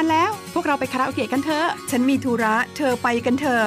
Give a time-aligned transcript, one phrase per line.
[0.00, 3.66] านแล้ว พวกเราไปคาราโอเกะกันเถอะ ฉันมีธุระ เธอไปกันเถอะ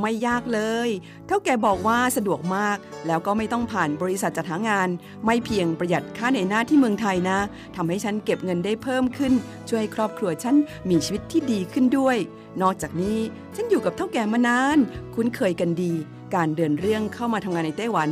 [0.00, 0.88] ไม่ยากเลย
[1.26, 4.88] เท่าแก่บอกว่าสะดวกมาก แล้วก็ไม่ต้องผ่านบริษัทจัดหางาน
[5.24, 7.38] ไม่เพียงประหยัดค่าในหน้าที่เมืองไทยนะ
[7.76, 9.32] ทำให้ฉันเก็บเงินได้เพิ่มขึ้น
[9.70, 10.54] ช่วยครอบครัวฉัน
[10.90, 12.16] มีชีวิตที่ดีขึ้นด้วย
[12.62, 13.18] นอกจากนี้
[13.54, 14.78] ฉันอยู่กับเท่าแก่มานาน
[15.14, 15.92] คุ้นเคยกันดี
[16.34, 18.08] การเดินเรื่องเข้ามาทำงานในไต้หวัน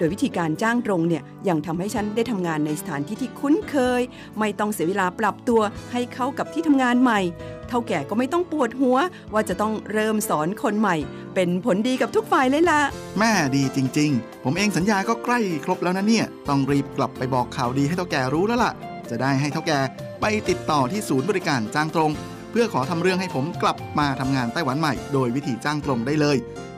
[0.00, 4.02] โดยวิธีการจ้างตรงเนี่ยยังทำให้ฉันได้ทำงานในสถานที่ที่คุ้นเคย
[4.38, 5.60] ไม่ต้องเสียเวลาปรับตัว
[5.92, 7.20] ให้เข้ากับที่ทำงานใหม่
[7.68, 8.96] เท่าแก่ก็ไม่ต้องปวดหัว
[9.32, 10.96] ว่าจะต้องเริ่มสอนคนใหม่
[11.34, 12.80] เป็นผลดีกับทุกฝ่ายเลยล่ะ
[13.18, 18.72] แม่ดีจริง ๆ ผมเองสัญญาก็ใกล้ครบแล้วนะเนี่ย ต้องรีบกลับไปบอกข่าวดีให้เท่าแก่รู้แล้วล่ะ
[19.10, 19.78] จะได้ให้เท่าแก่
[20.20, 22.10] ไปติดต่อที่ศูนย์บริการจ้างตรง
[22.50, 26.36] เพื่อขอทำเรื่องให้ผมกลับมาทำงานไต้หวันใหม่ โดยวิธีจ้างตรงได้เลย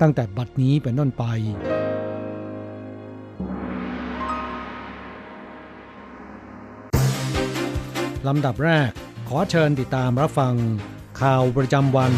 [0.00, 1.24] ตั้งแต่บัดนี้เป็นต้นไป
[8.26, 8.90] ลำดับแรก
[9.28, 10.54] ขอเชิญติดตามรับฟัง
[11.20, 12.12] ข่าวประจำวัน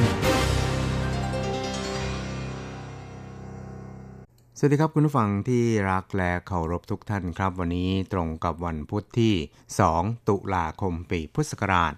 [4.61, 9.35] สวัสดีครับคุณผู้ฟังที่รักและเคารพทุกท่านครับ วันนี้ตรงกับวันพุทธที่
[9.81, 11.95] 2 ตุลาคมปีพุทธศักราช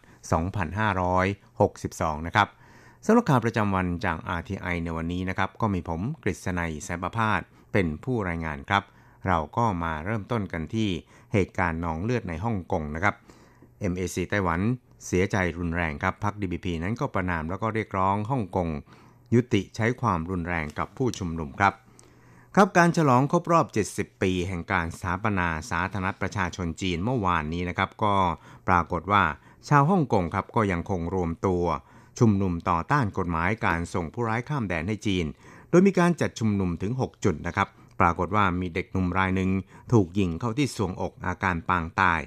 [1.30, 2.48] 2562 นะครับ
[3.04, 7.40] สำหรับข่าวประจำวันจาก RTI ในวันนี้นะครับ ก็มีผมกฤษณัยแสบพาด
[7.72, 8.82] เป็นผู้รายงานครับ
[9.28, 10.88] เราก็มาเริ่มต้นกันที่
[11.32, 13.14] เหตุการณ์นองเลือดในฮ่องกงนะครับ
[13.90, 14.60] MAC ไต้หวัน
[15.06, 18.68] เสียใจรุนแรงครับพรรค DPP นั้นก็ประนามแล้วก็เรียกร้องฮ่องกง
[19.34, 21.74] ยุติใช้ความรุนแรงกับผู้ชุมนุมครับ
[22.54, 28.14] ครับการฉลองครบรอบ 70 ปี แห่งการสถาปนาสาธารณรัฐประชาชนจีนเมื่อวานนี้นะครับ ก็
[28.68, 29.22] ปรากฏว่า
[29.68, 31.64] ชาวฮ่องกงครับก็ยังคงรวมตัว
[32.18, 35.26] ชุมนุมต่อต้านกฎหมายการส่งผู้ร้ายข้ามแดนให้จีน
[35.70, 37.68] โดยมีการจัดชุมนุมถึง 6 จุดนะครับ
[38.00, 39.50] ปรากฏว่ามีเด็กหนุ่มรายหนึ่ง
[39.92, 42.20] ถูกยิงเข้าที่สวงอกอาการปางตาย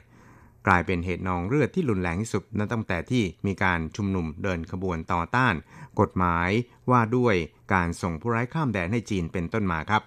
[0.67, 5.53] กลายเป็นเหตุนองเลือดที่รุนแรงที่สุดนับตั้งแต่ที่มีการชุมนุมเดินขบวนต่อต้าน
[5.99, 6.49] กฎหมาย
[6.91, 7.35] ว่าด้วย
[7.73, 10.01] การส่งผู้ร้ายข้ามแดนให้จีนเป็นต้นมาครับ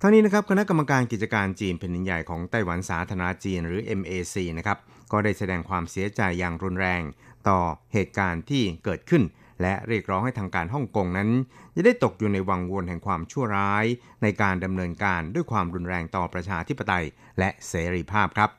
[0.00, 4.78] ทั้งนี้นะครับคณะกรรมการกิจการจีนแผ่นดินใหญ่ของไต้หวันสาธารณจีนหรือ MAC นะครับ
[5.12, 7.02] ก็ได้แสดงความเสียใจอย่างรุนแรง
[7.48, 7.60] ต่อ
[7.92, 9.22] เหตุการณ์ที่เกิดขึ้น
[9.62, 11.30] และเรียกร้องให้ทางการฮ่องกงนั้น
[11.74, 13.84] จะได้ตกอยู่ในวังวนแห่งความชั่วร้าย
[14.22, 17.04] ในการดำเนินการด้วยความรุนแรงต่อประชาธิปไตย
[17.38, 18.50] และเสรีภาพครับ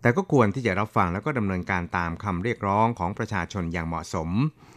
[0.00, 4.28] แต่ก็ควรที่จะรับฟังแล้วก็ดำเนินการตามคำเรียกร้องของประชาชนอย่างเหมาะสม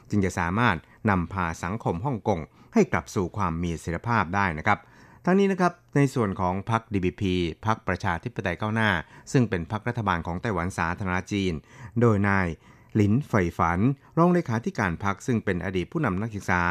[0.09, 0.75] จึงจะสามารถ
[1.09, 2.39] นำพาสังคมฮ่องกง
[2.73, 4.79] ให้กลับสู่ความมีเสรีภาพได้นะครับ
[5.25, 7.23] ทั้งนี้นะครับในส่วนของพรรค DBP
[7.65, 8.89] พรรคประชาธิปไตยก้าวหน้า
[9.31, 11.53] ซึ่งเป็นพรรครัฐบาลของไต้หวันสาธารณจีน
[12.01, 12.47] โดยนาย
[12.96, 13.78] หลินไฟฝัน
[14.18, 16.62] รองเลขาธิการพรรคซึ่งเป็นอดีตผู้นำนักศึกษา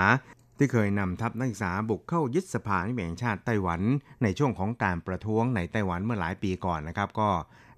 [0.57, 3.81] ที่เคยนำทัพนักศึกษาบุกเข้ายึดสภานิติบัญญัติแห่งชาติไต้หวัน
[4.24, 7.30] ในช่วงของการประท้วงในไต้หวันเมื่อหลายปีก่อนนะครับ ก็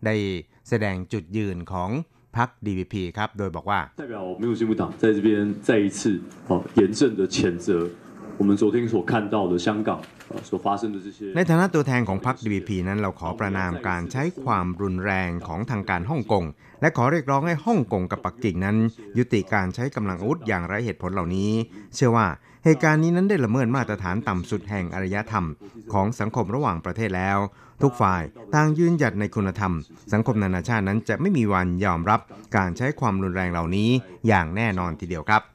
[0.06, 0.15] ได้
[0.69, 1.89] แสดงจุดยืนของ
[2.38, 5.27] พรรค DVP ครับ โดยบอกว่า 代表民主进步党在这边
[5.68, 6.00] 再一次
[6.47, 7.68] 好严正的谴责
[8.39, 16.45] 我们昨天所看到的香港呃所发生的这些 ในฐานะตัวแทนของพรรค DVP นั้นเราขอประนามการใช้ความรุนแรงของทางการฮ่องกง
[16.81, 18.77] และขอเรียกร้องให้ฮ่องกงกับปักกิ่งนั้น
[19.18, 21.51] ยุติการใช้กำลังอาวุธอย่างไร้เหตุผลเหล่านี้
[21.95, 22.27] เชื่อว่า
[22.65, 25.45] เหตุการณ์นี้นั้นได้ละเมิดมาตรฐานต่ำสุดแห่งอารยธรรม
[25.94, 27.38] ของสังคมระหว่างประเทศแล้ว
[27.81, 28.24] ทุกฝ่าย
[28.56, 29.74] ต่างยืนหยัดในคุณธรรม
[30.13, 32.19] สังคมนานาชาตินั้นจะไม่มีวันยอมรับ
[32.57, 33.89] การใช้ความรุนแรงเหล่านี้
[34.27, 35.50] อย่างแน่นอนทีเดียวครับ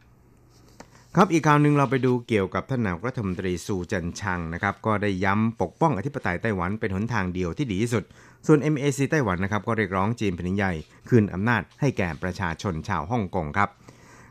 [1.19, 8.03] ครับอีกข่าวหนึ่งเราไปดูเกี่ยวกับท่านนายกรัฐมนตรีซูจันชังนะครับก็ได้ย้ำปกป้องอธิปไตยไต้หวันเป็นหนทางเดียวที่ดีที่สุด
[8.47, 10.73] ส่วน MAC ไต้หวันนะครับก็เรียกร้องจีนแผ่นดินใหญ่
[11.09, 13.69] คืนอำนาจให้แก่ประชาชนชาวฮ่องกงครับ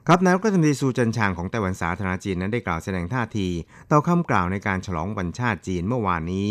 [0.07, 3.49] ครับนายกรัฐมนตรีซูจันชางของไต้หวันสาธารณจีนนั้นได้กล่าวแสดงท่าที
[3.91, 6.51] ต่อคำกล่าวในการฉลองวันชาติจีนเมื่อวานนี้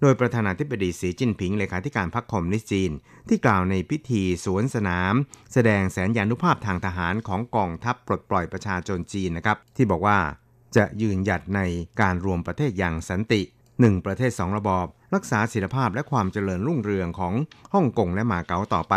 [0.00, 2.92] โดยประธานาธิบดีสีจิ้นผิงเลขาธิการพรรคคอมมิวนิสต์จีน
[3.28, 5.14] ที่กล่าวในพิธีสวนสนาม
[5.52, 10.18] แสดงแสนยานุภาพทางทหารของกองทัพปลดปล่อยประชาชนจีนนะครับ ที่บอกว่า
[10.76, 11.60] จะยืนหยัดใน
[12.00, 13.40] การรวมประเทศอย่างสันติ
[13.80, 17.34] หนึ่งประเทศสองระบอบ รักษาศิลภาพและความเจริญรุ่งเรืองของ
[17.74, 18.94] ฮ่องกงและมาเก๊าต่อไป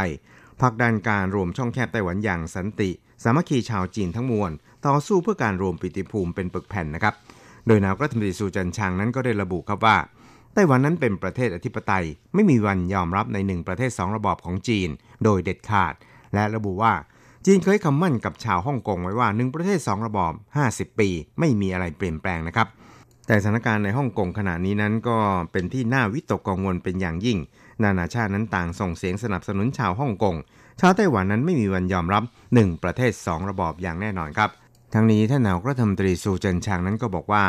[0.61, 2.89] ผลักดันการรวมช่องแคบไต้หวันอย่างสันติ
[3.23, 4.51] สามัคคีชาวจีนทั้งมวล
[4.87, 7.13] ต่อสู้เพื่อการรวมปิติภูมิเป็นปึกแผ่นนะครับ
[7.67, 9.97] โดยนายกรัฐมนตรีซูจันชางนั้นก็ได้ระบุครับว่า
[10.53, 14.89] ไต้หวันนั้นเป็นประเทศอธิปไตย ไม่มีวันยอมรับในหนึ่งประเทศสองระบอบของจีน
[15.23, 15.93] โดยเด็ดขาด
[16.33, 16.93] และระบุว่า
[17.45, 20.33] จีนเคยคำมั่นกับชาวฮ่องกงไว้ว่าหนึ่งประเทศสองระบอบ
[20.67, 21.09] 50 ปี
[21.39, 22.67] ไม่มีอะไรเปลี่ยนแปลงนะครับ
[23.27, 25.17] แต่สถานการณ์ในฮ่องกงขณะนี้นั้นก็
[25.51, 27.37] เป็นที่น่าวิตกกังวลเป็นอย่างยิ่ง
[27.83, 30.35] นานาชาตินั้นต่างส่งเสียงสนับสนุนชาวฮ่องกง
[30.79, 34.49] ชาวไต้หวันนั้นไม่มีวันยอมรับ 1 ประเทศ 2 ระบอบอย่างแน่นอนครับ
[34.93, 37.43] ทั้งนี้ท่านนายกรัฐมนตรีซูเจินชางนั้นก็บอกว่า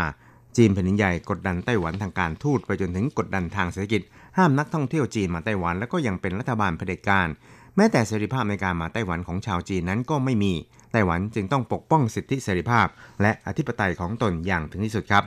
[0.57, 4.03] จีนแผ่นดินใหญ่กดดันไต้หวันทางการทูตไปจนถึงกดดันทางเศรษฐกิจ
[4.39, 7.29] ห้ามนักท่องเที่ยวจีนมาไต้หวัน แล้วก็ยังเป็นรัฐบาลเผด็จการ
[7.77, 10.53] แม้แต่เสรีภาพในการมาไต้หวันของชาวจีนนั้นก็ไม่มี
[10.93, 12.87] ไต้หวันจึงต้องปกป้องสิทธิเสรีภาพ
[13.23, 15.25] และอธิปไตยของตนอย่างถึงที่สุดครับ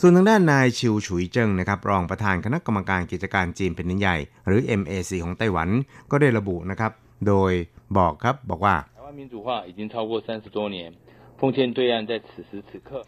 [0.00, 4.16] ส่วนทางด้านนายชิวฉุยเจิงนะครับรองประธานคณะกรรมการกิจการจีนแผ่นดินใหญ่
[4.46, 5.68] หรือ MAC ของไต้หวัน
[6.10, 6.92] ก็ได้ระบุนะครับ
[7.26, 7.52] โดย
[7.98, 8.74] บอกครับบอกว่า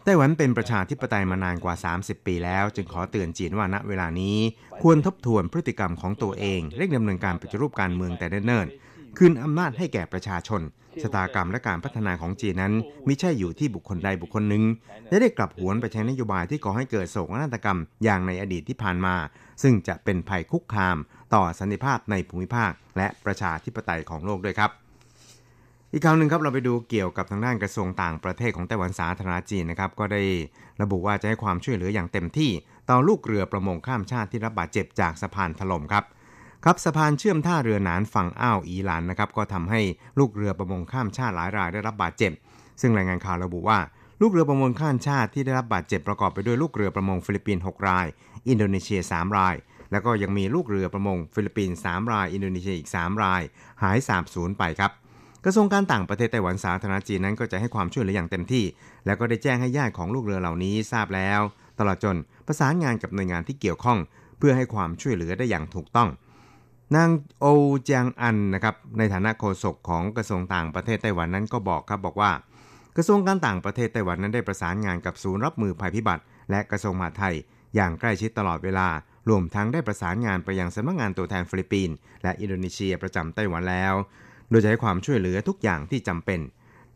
[0.05, 4.37] ไต้หวันเป็นประชาธิปไตยมานานกว่า 30 ปีแล้ว จึงขอเตือนจีนว่าณเวลานี้
[4.81, 10.61] ควรทบทวนพฤติกรรมของตัวเองเร่งดำเนินการปฏิรูปการเมืองแต่เนิ่นๆคืนอำนาจให้แก่ประชาชน
[11.01, 12.73] ชะตากรรมและการพัฒนาของจีนนั้น
[13.07, 14.63] มิใช่อยู่ที่บุคคลใดบุคคลหนึ่ง
[15.09, 19.15] และได้กลับหวนไปใช้นโยบายที่ก่อให้เกิดโศกนาฏกรรมอย่างในอดีตที่ผ่านมา
[19.63, 20.97] ซึ่งจะเป็นภัยคุกคาม
[21.33, 24.71] ต่อสันติภาพในภูมิภาค และประชาธิปไตยของโลกด้วยครับ
[25.93, 30.23] อีกข่าวหนึ่งครับเราไปดูเกี่ยวกับทางด้านกระทรวงต่างประเทศของไต้หวันสาธารณจีนนะครับก็ได้
[30.81, 32.51] ระบุว่าจะให้ความช่วยเหลืออย่างเต็มที่
[32.89, 36.03] ต่อลูกเรือประมงข้ามชาติที่รับบาดเจ็บจากสะพานถล่มครับ
[36.63, 39.81] ครับสะพานเชื่อมท่าเรือหนานฝั่งอ่าวอีหลันนะครับก็ทำให้
[40.19, 42.31] ลูกเรือประมงข้ามชาติหลายรายได้รับบาดเจ็บ
[42.81, 43.79] ซึ่งรายงานข่าวระบุว่า
[44.21, 48.07] ลูกเรือประมงข้ามชาติที่ได้รับบาดเจ็บประกอบไปด้วยลูกเรือประมงฟิลิปปินส์6ราย
[48.49, 49.55] อินโดนีเซีย 3 ราย
[49.91, 53.41] แล้วก็ยังมีลูกเรือประมงฟิลิปปินส์3ราย อินโดนีเซียอีก 3 ราย
[53.83, 54.91] หายสาบสูญไปครับ
[55.45, 58.65] กระทรวงการต่างประเทศไต้หวันสาธารณจีนนั้นก็จะให้ความช่วยเหลืออย่างเต็มที่
[59.05, 61.39] แล้วก็ได้แจ้งให้ญาติของลูกเรือเหล่านี้ทราบแล้ว
[61.79, 62.17] ตลอดจน
[62.47, 63.99] ประสานงานกับหน่วยงานที่เกี่ยวข้อง
[64.37, 66.09] เพื่อให้ความช่วยเหลือได้อย่างถูกต้อง
[66.95, 67.45] นางโอ
[67.89, 72.31] จางอันนะครับในฐานะโฆษกของกระทรวงต่างประเทศไต้หวันนั้นก็บอกครับบอกว่า
[72.95, 77.35] กระทรวงการต่างประเทศไต้หวันนั้นได้ประสานงานกับศูนย์รับมือภัยพิบัติ และกระทรวงมหาดไทย
[77.75, 78.87] อย่างใกล้ชิดตลอดเวลา
[79.29, 83.93] รวมทั้งได้ประสานงานไปยังสำนักงานตัวแทนฟิลิปปินส์และอินโดนีเซียประจำไต้หวันแล้ว
[84.49, 86.39] โดยจะให้ความช่วยเหลือทุกอย่างที่จำเป็น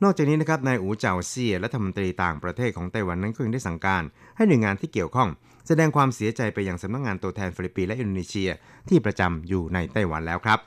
[0.03, 4.03] นอกจากนี้นะครับนายอูเจาเซียรัฐมนตรีต่างประเทศของไต้หวันนั้นก็ยังได้สั่งการ
[4.37, 5.29] ให้หน่วยงานที่เกี่ยวข้อง
[5.67, 8.49] แสดงความเสียใจไปยังสำนักงานตัวแทนฟิลิปปินส์และอินโดนีเซีย
[8.89, 10.59] ที่ประจำอยู่ในไต้หวันแล้วครับ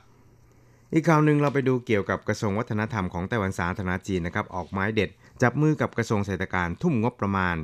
[0.93, 5.09] อีกข่าวหนึ่งเราไปดูเกี่ยวกับกระทรวงวัฒนธรรมของไต้หวันสาธารณจีนนะครับออกไม้เด็ด
[5.41, 7.55] จับมือกับกระทรวงเศรษฐการทุ่มงบประมาณ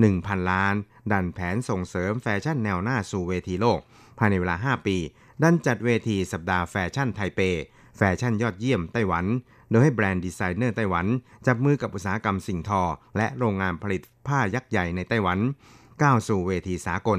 [0.00, 0.74] 1,000 ล้าน
[1.12, 3.78] ดันแผนส่งเสริมแฟชั่นแนวหน้าสู่เวทีโลก
[4.18, 4.96] ภายในเวลา 5 ปี
[5.42, 7.40] ดันจัดเวทีสัปดาห์แฟชั่นไทเป
[7.98, 9.24] แฟชั่นยอดเยี่ยมไต้หวัน
[9.70, 11.06] โดยให้แบรนด์ดีไซเนอร์ไต้หวัน
[11.46, 12.82] จับมือกับอุตสาหกรรมสิ่งทอ
[13.16, 15.38] และโรงงานผลิตผ้ายักษ์ใหญ่ในไต้หวัน
[16.02, 17.18] ก้าวสู่เวทีสากล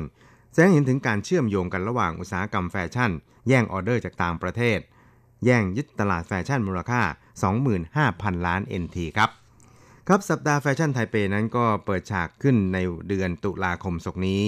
[0.54, 3.12] แสดงเห็นถึงการเชื่อมโยงกันระหว่างอุตสาหกรรมแฟชั่น
[3.48, 4.80] แย่งออเดอร์จากต่างประเทศ
[5.46, 7.02] แย่งยึดตลาดแฟชั่นมูลค่า
[7.76, 9.30] 25,000 ล้าน NT ครับ
[10.08, 12.78] ครับสัปดาห์แฟชั่นไทเปนั้นก็เปิดฉากขึ้นใน
[13.10, 14.44] เดือนตุลาคมศกนี้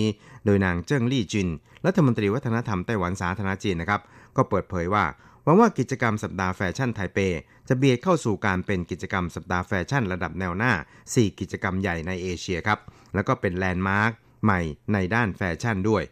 [0.45, 1.47] โดยนางเจิ้งลี่จิน
[1.85, 4.01] รัฐมนตรีวัฒนธรรมไต้หวันสาธารณจีนนะครับ
[4.35, 5.03] ก็เปิดเผยว่า
[5.43, 7.19] หวังว่ากิจกรรมสัปดาห์แฟชั่นไทเป
[7.67, 10.73] จะเบียดเข้าสู่การเป็นกิจกรรมสัปดาห์แฟชั่นระดับแนวหน้า
[11.05, 12.79] 4 กิจกรรมใหญ่ในเอเชียครับ
[13.15, 14.11] แล้วก็เป็นแลนด์มาร์ค
[14.43, 14.61] ใหม่
[14.93, 16.03] ในด้านแฟชั่นด้วย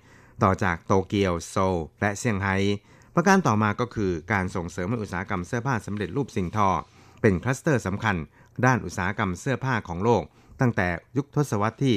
[0.44, 2.56] ต่อจากโตเกียวโซลและเซี่ยงไฮ้
[3.16, 6.70] ประการต่อมาก็คือการส่งเสริมให้อุตสาหกรรมเสื้อผ้าสำเร็จรูปสิ่งทอ
[7.22, 8.16] เป็นคลัสเตอร์สำคัญ
[8.66, 10.24] ด้านอุตสาหกรรมเสื้อผ้าของโลก
[10.60, 11.96] ตั้งแต่ยุคทศวรรษที่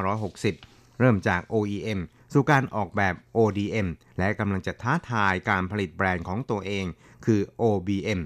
[0.00, 2.00] 1960 เริ่มจาก OEM
[2.38, 3.88] สู่การออกแบบ ODM
[4.18, 6.84] และกำลังจะท้าทายการผลิตแบรนด์ของตัวเอง
[7.26, 8.20] คือ OBM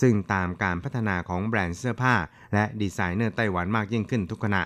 [0.00, 2.14] ซึ่งตามการพัฒนาของแบรนด์เสื้อผ้า
[2.54, 4.62] และดีไซเนอร์ไต้หวันมากยิ่งขึ้นทุกขณะ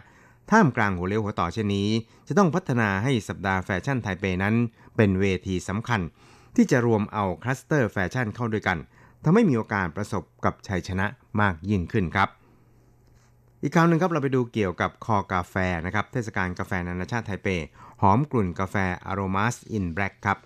[0.51, 1.89] ท่ามกลางหัวเลี้ยวหัวต่อเช่นนี้
[2.29, 4.55] จะต้องพัฒนาให้สัปดาห์แฟชั่นไทเปนั้น
[4.97, 6.01] เป็นเวทีสำคัญ
[6.57, 8.79] ที่จะรวมเอาคลัสเตอร์แฟชั่นเข้าด้วยกัน
[9.25, 11.07] ทำให้มีโอกาสประสบกับชัยชนะ
[11.41, 12.29] มากยิ่งขึ้นครับ
[13.63, 15.55] อีกข่าวหนึ่งครับเราไปดูเกี่ยวกับคอกาแฟ
[15.87, 17.49] นะครับเทศกาลกาแฟนานาชาติไทเป
[18.03, 18.77] หอมกรุ่นกาแฟ
[19.11, 20.39] Aromas in Black ครับ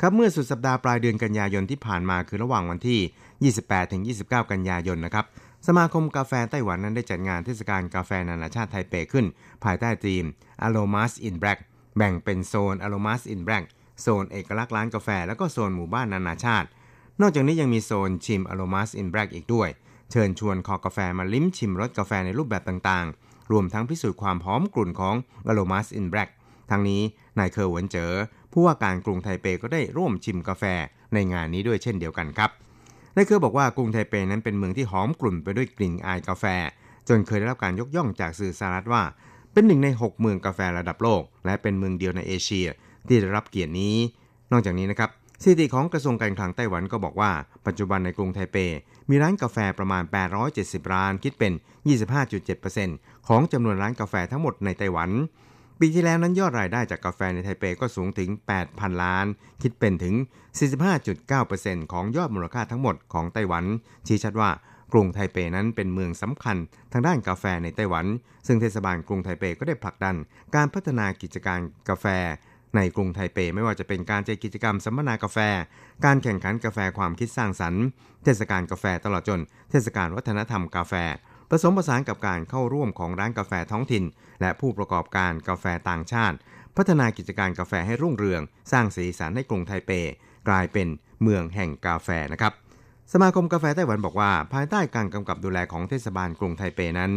[0.00, 5.26] ครับเมื่อสุดสัปดาห์ปลายเดือนกันยายนที่ผ่านมาคือระหว่างวันที่ 28ถึง29 กันยายนนะครับ
[5.66, 9.26] สมาคมกาแฟไต้หวันนั้นได้จัดงานเทศกาลกาแฟนานาชาติไทเปขึ้น
[9.64, 10.24] ภายใต้ธีม
[10.66, 11.58] Aromas in Black
[11.96, 13.64] แบ่งเป็นโซน Aromas in Black
[14.00, 16.68] โซนเอกลักษณ์ร้านกาแฟ แล้วก็โซนหมู่บ้านนานาชาติ
[17.20, 19.68] นอกจากนี้ยังมีโซนชิม Aromas in Black อีกด้วย
[20.10, 25.14] เชิญชวนคอกาแฟมาลิ้มชิมรสกาแฟในรูปแบบต่างๆ รวมทั้งพิสูจน์ความหอมกลุ่นของ
[25.48, 26.30] Aromas in Black
[26.70, 27.02] ทั้งนี้
[27.38, 28.12] นายเคอร์หวนเจอ
[28.52, 30.64] ผู้ว่าการกรุงไทเปก็ได้ร่วมชิมกาแฟ
[31.14, 32.50] ในงานนี้ด้วยเช่นเดียวกันครับ
[33.16, 36.44] นายเคอร์บอกว่ากรุงไทเปนั้นเป็นเมืองที่หอมกลุ่นไปด้วยกลิ่นอายกาแฟ
[37.08, 39.02] จนเคยได้รับการยกย่องจากสื่อสหรัฐว่า
[39.52, 42.68] เป็นหนึ่งใน 6 เมืองกาแฟระดับโลก และเป็นเมืองเดียวในเอเชีย
[43.06, 43.96] ที่ได้รับเกียรตินี้
[44.52, 45.10] นอกจากนี้นะครับ
[45.42, 47.32] สถิติของกระทรวงการคลังไต้หวันก็บอกว่า
[47.66, 48.56] ปัจจุบันในกรุงไทเป
[49.10, 50.02] มีร้านกาแฟประมาณ
[50.48, 51.52] 870 ร้าน คิดเป็น
[52.60, 55.10] 25.7%ของจำนวนร้านกาแฟทั้งหมดในไต้หวัน
[55.80, 58.28] ปีที่แล้วนั้นยอดรายได้จากกาแฟในไทเปก็สูงถึง
[58.66, 59.26] 8,000 ล้าน
[59.62, 60.14] คิดเป็นถึง
[61.02, 63.64] 45.9%ของยอดมูลค่าทั้งหมดของไต้หวัน
[64.06, 64.50] ชี้ชัดว่า
[64.92, 66.56] กรุงไทเปนั้นเป็นเมืองสำคัญ
[66.92, 68.06] ทางด้านกาแฟในไต้หวัน
[68.46, 70.16] ซึ่งเทศบาลกรุงไทเปก็ได้ผลักดัน
[70.54, 72.06] การพัฒนากิจการกาแฟ
[72.76, 75.38] ในกรุงไทเปไม่ว่าจะเป็นการจัดกิจกรรมสัมมนากาแฟ
[76.04, 77.84] การแข่งขันกาแฟความคิดสร้างสรรค์
[78.24, 79.40] เทศกาลกาแฟตลอดจน
[79.70, 80.94] เทศกาลวัฒนธรรมกาแฟ
[81.50, 84.04] ผสมผสานกับการเข้าร่วมของร้านกาแฟท้องถิ่น
[84.40, 86.36] และผู้ประกอบการกาแฟต่างชาติ
[86.76, 88.42] พัฒนากิจการกาแฟให้รุ่งเรือง
[88.72, 89.90] สร้างสีสันให้กรุงไทเป
[90.48, 90.88] กลายเป็น
[91.22, 92.52] เมืองแห่งกาแฟนะครับ
[93.12, 97.12] สมาคมกาแฟไต้หวันบอกว่า ภายใต้การกำกับดูแลของเทศบาลกรุงไทเปนั้น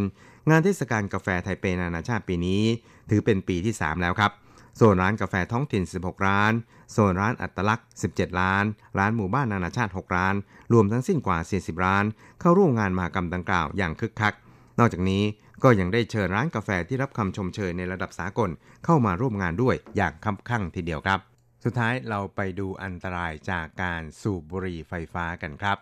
[0.50, 2.62] งานเทศกาลกาแฟไทเปนานาชาติปีนี้
[3.10, 4.32] ถือเป็นปีที่ 3 แล้วครับ
[4.78, 6.54] โซนร้านกาแฟท้องถิ่น 16 ร้าน
[6.92, 8.66] โซนร้านอัตลักษณ์ 17 ร้าน
[8.98, 10.36] ร้านหมู่บ้านนานาชาติ 6 ร้าน
[10.74, 12.06] รวมทั้งสิ้นกว่า 40 ร้าน
[12.40, 14.34] เข้าร่วมงานมหกรรมดังกล่าวอย่างคึกคัก
[14.80, 15.24] นอกจากนี้
[15.64, 18.50] ก็ยังได้เชิญร้านกาแฟที่รับคำชมเชยในระดับสากล
[18.86, 21.20] เข้ามาร่วมงานด้วยอย่างคับข้างทีเดียวครับ
[21.64, 25.78] สุดท้ายเราไปดูอันตรายจากการสูบบุหรี่ไฟฟ้ากันครับ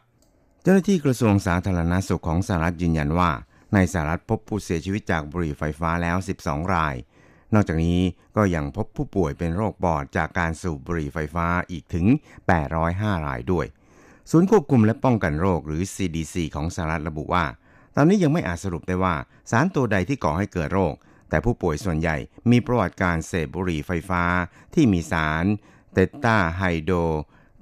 [0.64, 3.32] เจ้าหน้าที่กระทรวงสาธารณาสุขของสหรัฐยืนยันว่า
[3.74, 6.96] ในสหรัฐพบผู้เสียชีวิตจากบุหรี่ไฟฟ้าแล้ว 12 ราย
[7.54, 8.00] นอกจากนี้
[8.36, 12.06] ก็ยังพบผู้ป่วยเป็นโรคปอดจากการสูบบุหรี่ไฟฟ้าอีกถึง
[12.68, 13.66] 805 รายด้วย
[14.32, 17.46] ศูนย์ควบคุมและป้องกันโรคหรือ CDC ของสหรัฐระบุว่า
[17.96, 19.16] ตอนนี้ยังไม่อาจสรุปได้ว่า
[19.52, 20.94] สารตัวใดที่ก่อให้เกิดโรค
[21.30, 22.18] แต่ผู้ป่วยส่วนใหญ่
[22.52, 24.24] มีประวัติการเสพบุหรี่ไฟฟ้า
[24.74, 25.46] ที่มีสาร
[25.94, 26.96] เตต้าไฮโดร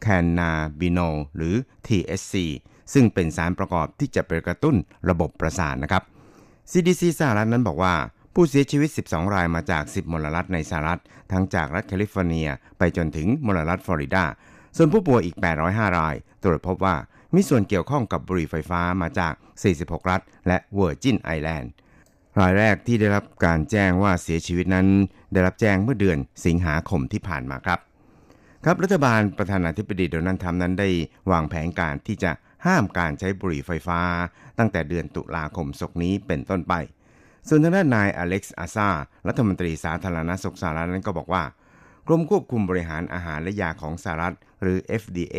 [0.02, 1.00] แคนนาบิโน
[1.36, 1.56] หรือ
[1.88, 2.34] THC
[2.94, 4.76] ซึ่งเป็นสารประกอบที่จะไปกระตุ้น
[5.10, 6.04] ระบบประสาทนะครับ
[6.72, 7.96] CDC สหรัฐนั้นบอกว่า
[8.38, 11.02] ผู้เสียชีวิต 12 รายมาจาก 10 มลรัฐในสหรัฐ
[11.32, 14.24] ทั้งจากรัฐแคลิฟอร์เนีย ไปจนถึงมลรัฐฟลอริดา
[14.78, 15.38] ส่วนผู้ป่วยอีก
[15.68, 16.96] 805 ราย ตรวจพบว่า
[17.36, 19.34] มีส่วนเกี่ยวข้องกับบุหรี่ไฟฟ้ามาจาก
[19.72, 21.72] 46 รัฐ และเวอร์จินไอแลนด์
[22.40, 24.88] รายแรกที่ได้รับการแจ้งว่าเสียชีวิตนั้น
[25.34, 27.80] ได้รับแจ้งเมื่อเดือนสิงหาคมที่ผ่านมาครับ
[28.64, 30.90] ครับรัฐบาลประธานาธิบดีโดนัลด์ทรัมป์นั้นได้
[31.32, 32.32] วางแผนการที่จะ
[32.66, 34.00] ห้ามการใช้บุหรี่ไฟฟ้า
[34.58, 36.76] ตั้งแต่เดือนตุลาคมศกนี้เป็นต้นไป
[37.50, 38.90] ส่วนทางด้านนายอเล็กซ์อาซา
[39.28, 41.44] รัฐมนตรีสาธารณสุขสหรัฐนั้นก็บอกว่า
[42.08, 45.38] กรมควบคุมบริหารอาหารและยาของสหรัฐ หรือ FDA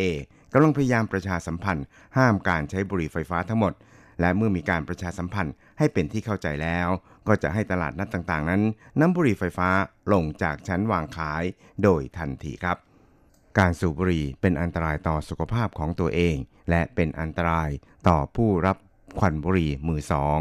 [0.53, 1.85] กำลังพยายามประชาสัมพันธ์
[2.17, 3.73] ห้ามการใช้บุหรี่ไฟฟ้าทั้งหมด
[4.21, 6.87] และเมื่อมีการประชาสัมพันธ์ให้เป็นที่เข้าใจแล้ว
[7.27, 8.61] ก็จะให้ตลาดนัดต่างๆ นั้น
[8.99, 9.69] นำบุหรี่ไฟฟ้า
[10.13, 11.43] ลงจากชั้นวางขาย
[11.83, 12.77] โดยทันทีครับ
[13.57, 16.35] การสูบบุหรี่เป็นอันตรายต่อสุขภาพของตัวเอง
[16.69, 17.69] และเป็นอันตราย
[18.07, 18.77] ต่อผู้รับ
[19.19, 20.39] ควันบุหรี่มือสอง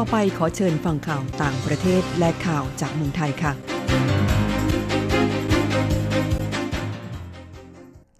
[0.00, 3.52] ต่อไปขอเชิญฟังข่าวต่างประเทศและข่าวจากเมืองไทยค่ะ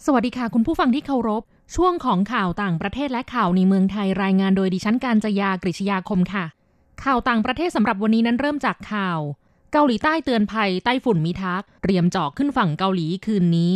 [0.04, 1.42] สวัสดีค่ะคุณผู้ฟังที่เคารพ
[1.76, 6.44] ช่วงของข่าวต่างประเทศและข่าวในเมืองไทยรายงานโดยดิฉันการจยากริชยาคมค่ะ
[7.04, 9.18] ข่าวต่างประเทศสำหรับวันนี้นั้นเริ่มจากข่าว
[9.72, 13.74] เกาหลีใต้เตือนภัยไต้ฝุ่นมิทักเตรียมเจาะขึ้นฝั่งเกาหลีคืนนี้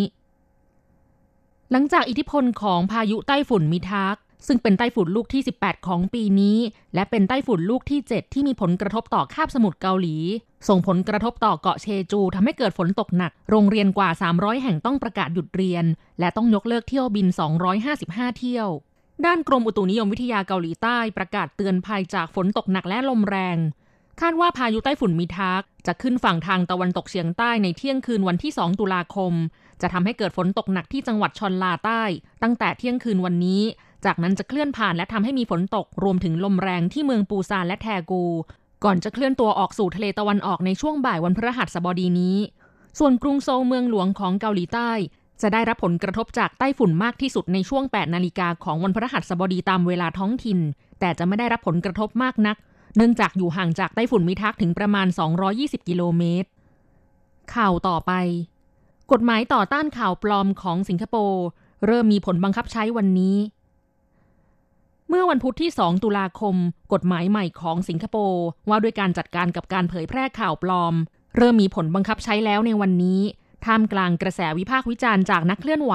[1.71, 6.59] หลังจากอิทธิพลของพายุไต้ฝุ่นมิทัก ซึ่งเป็นไต้ฝุ่นลูกที่ 18 ของปีนี้
[6.95, 10.17] และเป็นไต้ฝุ่นลูกที่ 7 ที่มีผลกระทบต่อคาบสมุทรเกาหลี
[10.69, 15.85] ส่งผลกระทบต่อเกาะเชจูทำให้เกิดฝนตกหนัก โรงเรียนกว่า 300 แห่งต้องประกาศหยุดเรียน
[16.21, 17.27] และต้องยกเลิกเที่ยวบิน
[17.83, 18.69] 255 เที่ยว
[19.27, 23.59] ด้านกรมอุตุนิยมวิทยาเกาหลีใต้ประกาศเตือนภัยจากฝนตกหนักและลมแรง
[24.21, 29.33] คาดว่าพายุไต้ฝุ่นมิทัก จะขึ้นฝั่งทางตะวันตกเฉียงใต้ในเที่ยงคืนวันที่ 2 ตุลาคม
[29.83, 32.03] จะทำให้เกิดฝนตกหนักที่จังหวัดชอนลาใต้
[32.43, 33.63] ตั้งแต่เที่ยงคืนวันนี้
[34.05, 38.25] จากนั้นจะเคลื่อนผ่านและทำให้มีฝนตกรวมถึงลมแรงที่เมืองปูซานและแทกู
[38.85, 42.37] ก่อนจะเคลื่อนตัวออกสู่ทะเลตะวันออกในช่วงบ่ายวันพฤหัสบดีนี้
[42.99, 44.91] ส่วนกรุงโซลเมืองหลวงของเกาหลีใต้
[45.43, 50.59] จะได้รับผลกระทบจากไต้ฝุ่นมากที่สุดในช่วง 8 นาฬิกาของวันพฤหัสบดีตามเวลาท้องถิ่น
[51.01, 52.57] แต่จะไม่ได้รับผลกระทบมากนัก
[52.97, 55.07] เนื่องจากอยู่ห่างจากไต้ฝุ่นมิทักถึงประมาณ
[55.49, 56.49] 220 กิโลเมตร
[57.55, 58.13] ข่าวต่อไป
[59.13, 61.45] กฎหมายต่อต้านข่าวปลอมของสิงคโปร์
[61.87, 63.37] เริ่มมีผลบังคับใช้วันนี้
[65.11, 66.57] เมื่อวันพุธที่ 2 ตุลาคม
[66.93, 70.95] กฎหมายใหม่ของสิงคโปร์ว่าด้วยการจัดการกับการเผยแพร่ข่าวปลอม
[71.37, 73.21] เริ่มมีผลบังคับใช้แล้วในวันนี้
[73.65, 75.95] ท่ามกลางกระแสวิพากษ์วิจารณ์จากนักเคลื่อนไหว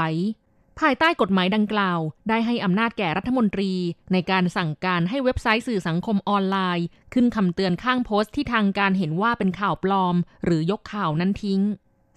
[0.79, 1.99] ภายใต้กฎหมายดังกล่าว
[2.29, 3.71] ได้ให้อำนาจแก่รัฐมนตรี
[4.11, 11.61] ในการสั่งการให้เว็บไซต์สื่อสังคมออนไลน์ ขึ้นคำเตือนข้างโพสต์ที่ทางการเห็นว่าเป็นข่าวปลอม หรือยกข่าวนั้นทิ้ง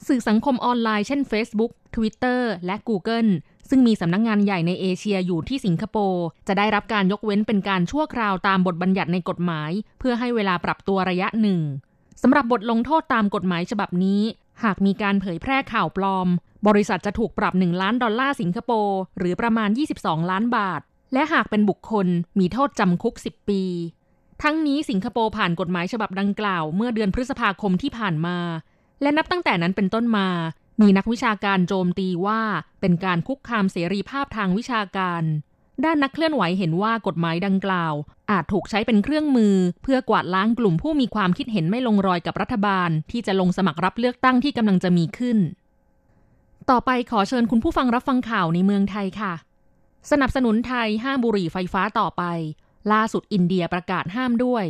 [0.08, 3.30] สื่อสังคมออนไลน์เช่น Facebook Twitter และ Google
[3.68, 11.60] ซึ่งมีสำนักงงานใหญ่ในเอเชียอยู่ที่สิงคโปร์จะได้รับการยกเว้นเป็นการชั่วคราวตามบทบัญญัติในกฎหมาย เพื่อให้เวลาปรับตัวระยะหนึ่ง
[12.22, 14.22] สำหรับบทลงโทษตามกฎหมายฉบับนี้
[14.64, 16.28] หากมีการเผยแพร่ข่าวปลอม
[16.68, 19.68] บริษัทจะถูกปรับ 1 ล้านดอลลาร์สิงคโปร์หรือประมาณ
[20.00, 20.80] 22 ล้านบาท
[21.12, 22.06] และหากเป็นบุคคล
[22.38, 23.62] มีโทษจำคุก 10 ปี
[24.42, 28.38] ทั้งนี้สิงคโปร์ผ่านกฎหมายฉบับดังกล่าว เมื่อเดือนพฤษภาคมที่ผ่านมา
[29.02, 30.28] และนับตั้งแต่นั้นเป็นต้นมา
[30.80, 32.40] มีนักวิชาการโจมตีว่า
[32.80, 35.22] เป็นการคุกคามเสรีภาพทางวิชาการ
[35.84, 37.94] ด้านนักเคลื่อนไหวเห็นว่ากฎหมายดังกล่าว
[38.30, 45.38] อาจถูกใช้เป็นเครื่องมือ เพื่อกวาดล้างกลุ่มผู้มีความคิดเห็นไม่ลงรอยกับรัฐบาล ที่จะลงสมัครรับเลือกตั้งที่กำลังจะมีขึ้น
[46.70, 49.34] ต่อไปขอเชิญคุณผู้ฟังรับฟังข่าวในเมืองไทยค่ะ
[50.10, 52.22] สนับสนุนไทยห้ามบุหรี่ไฟฟ้าต่อไป
[52.92, 54.64] ล่าสุดอินเดียประกาศห้ามด้วย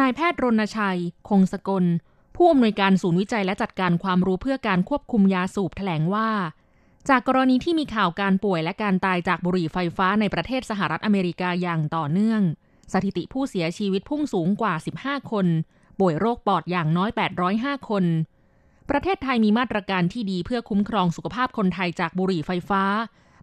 [0.00, 1.84] นายแพทย์รณชัย คงสกล
[2.36, 6.30] ผู้อำนวยการศูนย์วิจัยและจัดการความรู้เพื่อการควบคุมยาสูบแถลงว่า
[7.08, 12.42] จากกรณีที่มีข่าวการป่วยและการตายจากบุหรี่ไฟฟ้าในประเทศสหรัฐอเมริกาอย่างต่อเนื่อง
[12.92, 15.46] สถิติผู้เสียชีวิตพุ่งสูงกว่า 15 คน
[16.00, 17.10] ป่วยโรคปอดอย่างน้อย
[17.50, 18.04] 805 คน
[18.90, 22.82] ประเทศไทยมีมาตรการที่ดีเพื่อคุ้มครองสุขภาพคนไทยจากบุหรี่ไฟฟ้า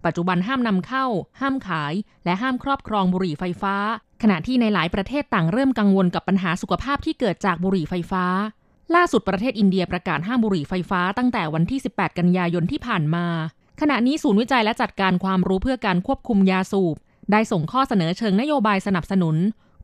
[0.05, 1.05] ปัจจุบันห้ามนำเข้า
[1.41, 1.93] ห้ามขาย
[2.25, 3.75] และห้ามครอบครองบุหรี่ไฟฟ้า
[4.21, 8.25] ขณะที่ในหลายประเทศต่างเริ่มกังวลกับปัญหาสุขภาพที่เกิดจากบุหรี่ไฟฟ้า
[8.95, 13.25] ล่าสุดประเทศอินเดียประกาศห้ามบุหรี่ไฟฟ้าตั้งแต่วันที่ 18 กันยายนที่ผ่านมา
[13.81, 16.95] ขณะนี้ศูนย์วิจัยและจัดการความรู้เพื่อการควบคุมยาสูบ
[17.31, 19.35] ได้ส่งข้อเสนอเชิงนโยบายสนับสนุน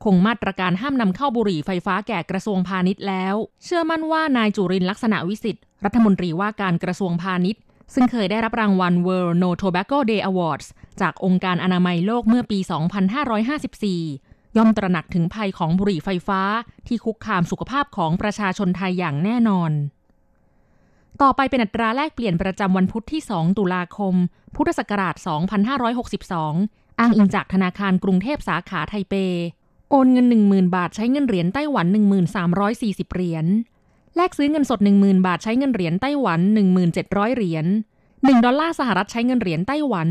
[0.04, 7.62] คงมาตรการห้ามนำเข้าบุหรี่ไฟฟ้าแก่กระทรวงพาณิชย์แล้ว เชื่อมั่นว่านายจุรินลักษณะวิสิทธิ์รัฐมนตรีว่าการกระทรวงพาณิชย์
[7.94, 10.68] ซึ่งเคยได้รับรางวัล World No Tobacco Day Awards
[11.02, 12.60] จากองค์การอนามัยโลกเมื่อปี
[13.30, 16.42] 2554 ย่อมตระหนักถึงภัยของบุหรี่ไฟฟ้า
[16.88, 19.72] ที่คุกคามสุขภาพของประชาชนไทยอย่างแน่นอน
[21.22, 24.16] ต่อไปเป็นอัตราแลกเปลี่ยนประจำวันพุธที่ 2 ตุลาคม
[24.56, 25.16] พุทธศักราช
[26.08, 29.16] 2562 อ้างอิงจากธนาคารกรุงเทพสาขาไทเป
[29.90, 31.88] โอนเงิน 10,000 บาทใช้เงินเหรียญไต้หวัน
[32.50, 33.46] 1340 เหรียญ
[34.16, 36.40] แลกซื้อเงินสด 10,000 บาทใช้เงินเหรียญไต้หวัน
[36.90, 37.66] 1700 เหรียญ
[38.06, 40.08] 1ดอลลาร์สหรัฐใช้เงินเหรียญไต้หวัน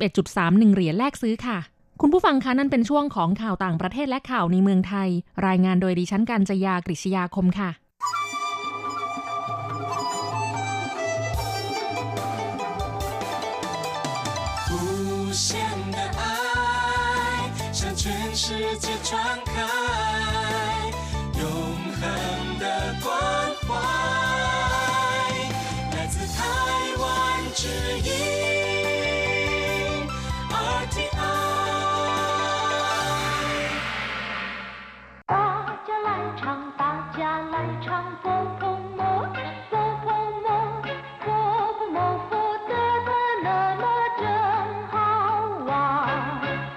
[0.00, 1.58] 31.31 เหรียญแลกซื้อค่ะ
[2.02, 5.08] คุณผู้ฟังคะนั่นเป็นช่วงของข่าวต่างประเทศและข่าวในเมืองไทย
[5.46, 7.70] รายงานโดยดิฉันกัญจยากริชยาคมค่ะ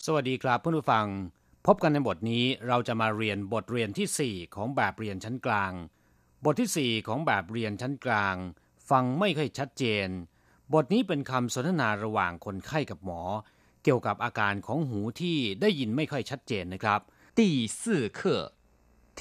[0.07, 1.07] สวัสดีครับเพื่อนผู้ฟัง
[1.67, 5.73] พบกันในบทนี้เราจะมาเรียนบทเรียนที่ 4 ของแบบเรียนชั้นกลาง
[6.45, 8.37] บทที่ 4 ของแบบเรียนชั้นกลาง
[8.91, 10.09] ฟังไม่ค่อยชัดเจน
[10.75, 13.23] บทนี้เป็นคำสนทนาระหว่างคนไข้กับหมอ
[13.83, 17.01] เกี่ยวกับอาการของหูที่ได้ยินไม่ค่อยชัดเจนนะครับ
[17.39, 17.41] 第
[17.79, 17.81] 四
[18.19, 18.21] 课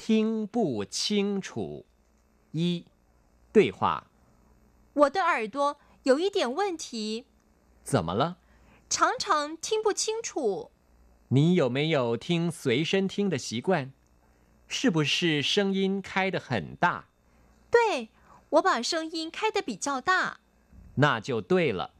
[0.54, 0.56] 不
[0.96, 0.98] 清
[1.44, 1.48] 楚
[2.58, 2.60] 一
[3.54, 3.78] 对话
[5.00, 5.56] 我的耳朵
[6.08, 6.86] 有一点问题
[7.90, 8.22] 怎么了
[8.88, 10.70] 常常听不清楚
[11.32, 13.92] 你有没有听随身听的习惯？
[14.66, 17.04] 是不是声音开得很大？
[17.70, 18.08] 对，
[18.50, 20.40] 我把声音开得比较大。
[20.96, 21.92] 那就对了，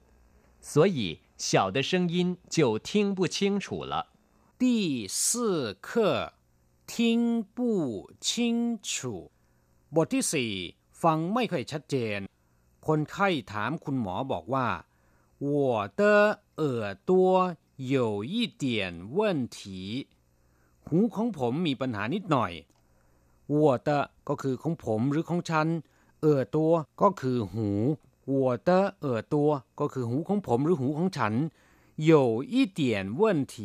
[0.60, 4.08] 所以小的声音就听不清楚了。
[4.58, 6.32] 第四课
[6.86, 9.30] 听不清楚
[9.94, 10.52] บทที่สี่
[11.02, 12.18] ฟังไม่ค่อยชัดเจน
[12.86, 14.68] คนไข้ถามคุณหมอบอกว่า
[15.38, 16.02] 我的
[16.56, 17.10] 耳朵
[17.92, 17.94] 有
[18.32, 18.64] 一点
[19.16, 19.18] 问
[19.56, 19.58] 题
[20.88, 22.52] หูของผมมีปัญหานิดหน่อย
[23.60, 23.90] 我的
[24.28, 25.66] ก็คือของผมหรือของฉัน
[26.20, 27.68] เออตัวก็คือหู
[28.40, 28.70] 我的
[29.04, 29.34] 耳朵
[29.80, 31.34] ก็คือหูของผมหรือหูของฉัน
[32.10, 32.12] 有
[32.52, 32.80] 一点
[33.20, 33.22] 问
[33.54, 33.56] 题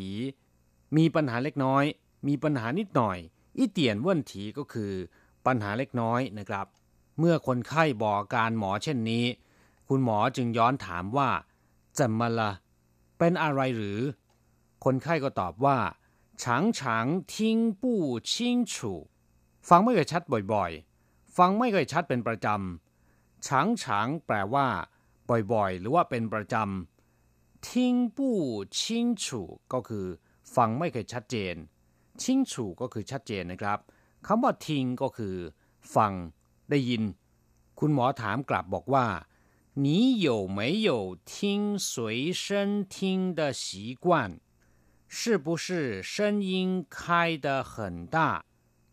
[0.96, 1.84] มีปัญหาเล็กน้อย
[2.28, 3.18] มีปัญหานิดหน่อย
[3.58, 4.94] อีเตียนว่นถีก็คือ
[5.46, 6.68] ปัญหาเล็กน้อยนะครับ
[7.20, 9.26] เมื่อคนไข้บอกการหมอเช่นนี้
[9.88, 11.30] คุณหมอจึงย้อนถามว่า
[11.98, 12.52] จะมาละ
[13.19, 14.01] เป็นอะไรหรือ
[14.85, 15.79] คนไข้ก็ตอบว่า
[16.43, 18.03] ฉางฉางทิ้งปู้
[18.33, 18.93] ชิงฉู
[19.69, 24.67] ฟังไม่ค่อยชัดบ่อยๆ ฟังไม่ค่อยชัดเป็นประจำฉางฉางแปลว่า
[25.53, 28.39] บ่อยๆ หรือว่าเป็นประจำทิ้งปู้
[28.81, 30.07] ชิงฉูก็คือ
[30.57, 31.55] ฟังไม่ค่อยชัดเจน
[32.23, 33.79] ชิงฉูก็คือชัดเจนนะครับ
[34.27, 35.35] คำว่าทิ้งก็คือ
[35.97, 36.13] ฟัง
[36.71, 37.03] ได้ยิน
[37.79, 39.07] คุณหมอถามกลับบอกว่า
[39.78, 44.40] 你有没有听随身听的习惯？
[45.08, 48.44] 是不是声音开得很大？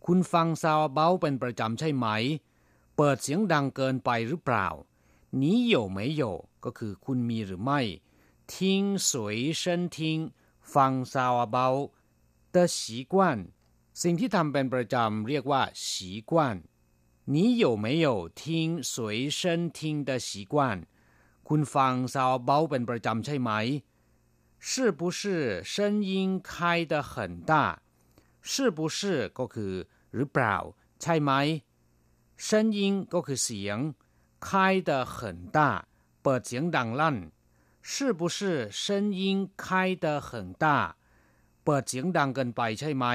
[0.04, 2.06] คุณฟังซาวเบาเป็นประจำใช่ไหม
[2.96, 4.66] เปิดเสียงดังเกินไปหรือเปล่า
[5.40, 6.22] 你有没有
[6.64, 7.80] ก็คือคุณมีหรือไม่
[8.52, 8.54] 听
[9.09, 9.11] 随
[9.61, 9.62] 身
[9.96, 9.98] 听
[10.72, 11.66] ฟังซาวเบา
[12.54, 12.78] 的习
[13.12, 13.14] 惯
[14.02, 15.87] สิ่งที่ทำเป็นประจำเรียกว่า习
[16.30, 16.33] 惯
[17.33, 20.87] 你有没有听随身听的习惯
[21.48, 23.50] คุณฟังซาวเบาเป็นประจำใช่ไหม
[24.68, 25.20] 是不是
[25.72, 27.52] 声音开得很大
[28.42, 29.74] 是不是ก็คือ
[30.14, 30.56] หรือเปล่า
[31.00, 31.30] ใช่ไหม
[32.46, 32.78] 声音
[33.12, 33.78] ก็คือเสียง
[34.46, 34.48] 开
[34.88, 35.16] 得很
[35.56, 35.59] 大
[36.22, 37.16] เปิดเสียงดังลั่น
[37.90, 38.38] 是不是
[38.83, 39.22] 声音
[39.62, 39.64] 开
[40.04, 40.30] 得很
[40.64, 40.96] 大
[41.64, 43.06] เปิดเสียงดังเกินไปใช่ไหม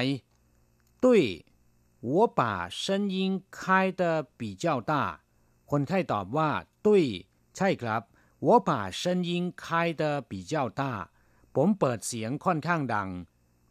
[1.02, 1.06] 对
[2.00, 4.92] 我把声音开得比较大
[5.70, 6.50] คนไข้ตอบว่า
[6.84, 7.04] ตุ้ย
[7.56, 8.02] ใช่ครับ
[8.46, 9.30] 我把声音
[9.62, 10.82] 开得比较大
[11.54, 13.08] ผมเปิดเสียงค่อนข้างดัง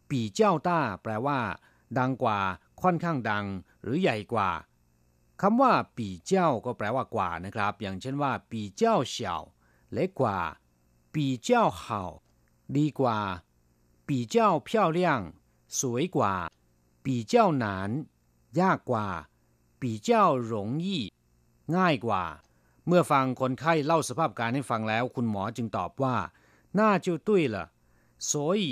[0.09, 0.69] 比较大
[1.01, 1.39] แปลว่า
[1.97, 2.39] ดังกว่า
[2.81, 3.45] ค่อนข้างดัง
[3.81, 4.51] หรือใหญ่กว่า
[5.41, 9.35] คำว่าปีเจ้าก็แปลว่ากว่านะครับ อย่างเช่นว่าปีเจ้าเฉา
[9.93, 10.39] เล็กกว่า
[11.13, 11.83] ปีเจ้า好
[12.77, 13.19] ดีกว่า
[14.07, 14.99] ปีเจ้า漂亮
[15.79, 16.33] สวยกว่า
[17.05, 17.89] ปีเจ้าหนาน
[18.61, 19.07] ยากกว่า
[19.81, 20.09] 比较
[20.51, 20.53] 容
[20.85, 20.87] 易
[21.75, 22.23] ง่ายกว่า
[22.87, 26.15] เมื่อฟังคนไข้เล่าสภาพการให้ฟังแล้ว คุณหมอจึงตอบว่า
[26.77, 27.57] 那就对了
[28.29, 28.31] 所
[28.63, 28.65] 以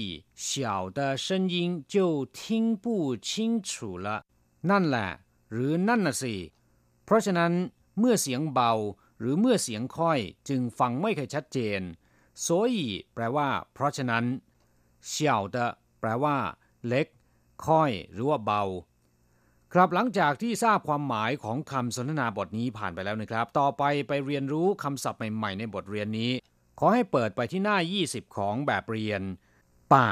[0.49, 1.55] 小的声音
[1.93, 2.41] 就听
[2.83, 2.85] 不
[3.27, 3.29] 清
[3.69, 3.71] 楚
[4.05, 4.07] 了
[4.69, 5.09] นั่นแหละ
[5.51, 6.35] หรือนั่นน่ะสิ
[7.03, 7.51] เพราะฉะนั้น
[7.99, 8.71] เมื่อเสียงเบา
[9.19, 11.81] หรือเมื่อเสียงค่อย จึงฟังไม่ค่อยชัดเจน
[12.45, 12.77] 所以
[13.13, 14.25] แปลว่า เพราะฉะนั้น
[15.11, 15.13] 小
[15.55, 15.57] 的
[15.99, 16.37] แปลว่า
[16.87, 17.07] เล็ก
[17.65, 18.63] ค่อย หรือว่าเบา
[19.74, 26.32] ครับหลังจากที่ทราบความหมายของคำสนทนาบทนี้ผ่านไปแล้วนะครับ ต่อไปไปเรียนรู้คำศัพท์ใหม่ๆในบทเรียนนี้
[26.78, 29.22] ขอให้เปิดไปที่หน้า 20 ของแบบเรียน
[29.94, 30.08] ป่า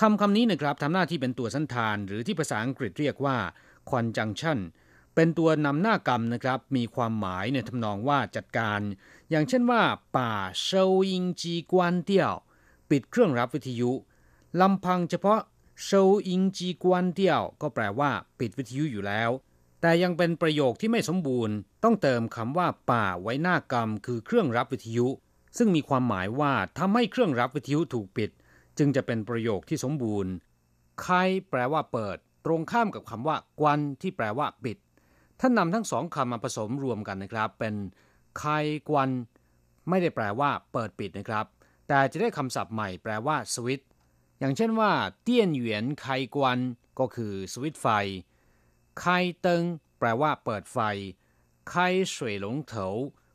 [0.00, 3.36] คำคำนี้นะครับทำหน้าที่เป็นตัวสันธาน หรือที่ภาษาอังกฤษเรียกว่า
[3.90, 4.58] conjunction
[5.14, 8.80] เป็นตัวนำหน้ากรรมนะครับ มีความหมายในทำนองว่าจัดการ
[9.30, 9.82] อย่างเช่นว่า
[10.16, 12.34] ป่าเซาอิงจีกวนเตียว
[12.90, 13.90] ปิดเครื่องรับวิทยุ
[14.60, 15.40] ลำพังเฉพาะ
[15.84, 19.30] เซาอิงจีกวนเตียวก็แปลว่าปิดวิทยุอยู่แล้ว
[19.80, 25.06] แต่ยังเป็นประโยคที่ไม่สมบูรณ์ ต้องเติมคำว่า ป่าไว้หน้ากรรม คือเครื่องรับวิทยุ
[25.58, 28.30] ซึ่งมีความหมายว่าทำให้เครื่องรับวิทยุถูกปิด
[28.78, 30.32] จึงจะเป็นประโยคที่สมบูรณ์
[31.02, 31.08] ใค
[31.50, 34.78] แปลว่าเปิด ตรงข้ามกับคำว่ากวนที่แปลว่าปิด
[35.40, 37.74] ท่านนำทั้งสองคำมาผสมรวมกันนะครับ เป็น
[38.38, 38.44] ไค
[38.88, 39.08] กวน
[39.88, 41.46] ไม่ได้แปลว่า เปิดปิดนะครับ
[41.88, 43.82] แต่จะได้คำศัพท์ใหม่แปลว่าสวิต
[44.40, 44.92] อย่างเช่นว่า
[45.22, 46.58] 電源開關
[46.98, 47.86] ก็คือสวิตไฟ
[48.98, 49.04] 開
[49.40, 49.62] 燈
[49.98, 50.78] แปลว่าเปิดไฟ
[51.68, 51.74] 開
[52.14, 52.86] 水龍頭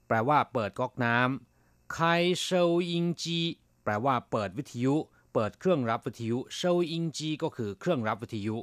[0.07, 1.99] แปลว่าเปิดก๊อกน้ำ開
[2.41, 3.39] 收音機
[3.83, 4.95] แปลว่าเปิดวิทยุ
[5.33, 8.57] เปิดเครื่องรับวิทยุ收音機ก็คือเครื่องรับวิทยุ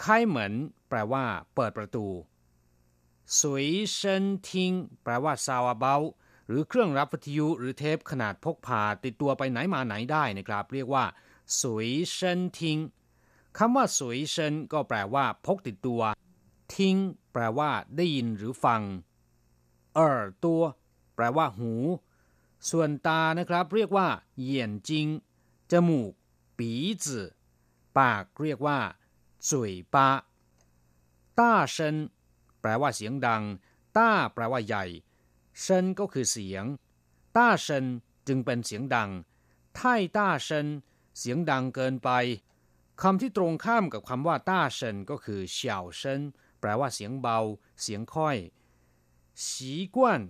[0.00, 0.52] 開門
[0.88, 2.06] แปลว่า เปิดประตู
[3.40, 5.96] 隨身聽แปลว่าซาวด์อะเบาท์
[6.48, 11.04] หรือเครื่องรับวิทยุหรือเทปขนาดพกพาติดตัวไปไหนมาไหนได้นะครับ เรียกว่า
[11.60, 12.78] สวยเซินทิง
[13.56, 16.02] คำว่าสวยเซินก็แปลว่า พกติดตัว
[16.74, 16.96] ทิง
[17.32, 18.82] แปลว่า ได้ยินหรือฟัง
[19.94, 20.62] เออตัว
[21.14, 21.72] แปลว่า หู
[22.70, 24.08] ส่วนตานะครับ เรียกว่า
[24.40, 25.06] เหยียนจิง
[25.70, 26.12] จมูก
[26.58, 26.70] ปี
[27.04, 27.18] จื
[27.98, 28.78] ปากเรียกว่า
[29.48, 30.08] จุยปา
[31.38, 31.96] ต้าเซิน
[32.60, 33.42] แปลว่าเสียงดัง
[33.96, 34.84] ต้า แปลว่าใหญ่
[35.60, 36.64] เซินก็คือเสียง
[37.36, 37.84] ต้าเซิน
[38.26, 39.10] จึงเป็นเสียงดัง
[39.76, 40.66] ไท่ต้าเซิน
[41.17, 42.09] เสียงดังเกินไป
[43.01, 46.21] คำที่ตรงข้ามกับคำว่าต้าเซินก็คือเฉาเซิน
[46.59, 47.39] แปลว่าเสียงเบา
[47.81, 48.37] เสียงค่อย
[49.49, 50.21] สีกวน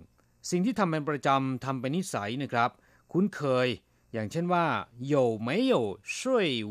[0.50, 2.70] สิ่งที่ทำเป็นประจำทำเป็นนิสัยนะครับ
[3.12, 3.68] คุ้นเคย
[4.12, 4.66] อย่างเช่นว่า
[5.12, 5.14] 有
[5.46, 5.74] 没有
[6.16, 6.16] 睡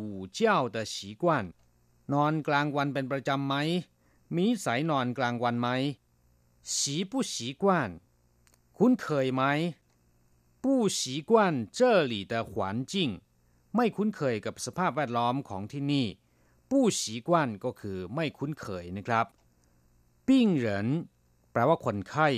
[0.01, 0.03] 午
[0.37, 0.39] 觉
[0.75, 1.23] 的习惯
[2.13, 3.55] นอนกลางวันเป็นประจำไหม
[4.35, 5.69] มีนิสัยนอนกลางวันไหม
[6.73, 7.63] 习不习惯
[8.77, 9.43] คุ้นเคยไหม
[10.63, 10.65] 不
[10.97, 10.99] 习
[11.29, 11.31] 惯
[11.77, 11.79] 这
[12.11, 12.53] 里的环
[12.91, 12.93] 境
[13.80, 16.06] ไม่คุ้นเคยกับสภาพแวดล้อมของที่นี่
[16.70, 19.26] ผู้ฉีกว่นก็คือไม่คุ้นเคยนะครับ
[20.28, 20.88] ปิ้งเหริน
[21.52, 22.28] แปลว่าคนไข้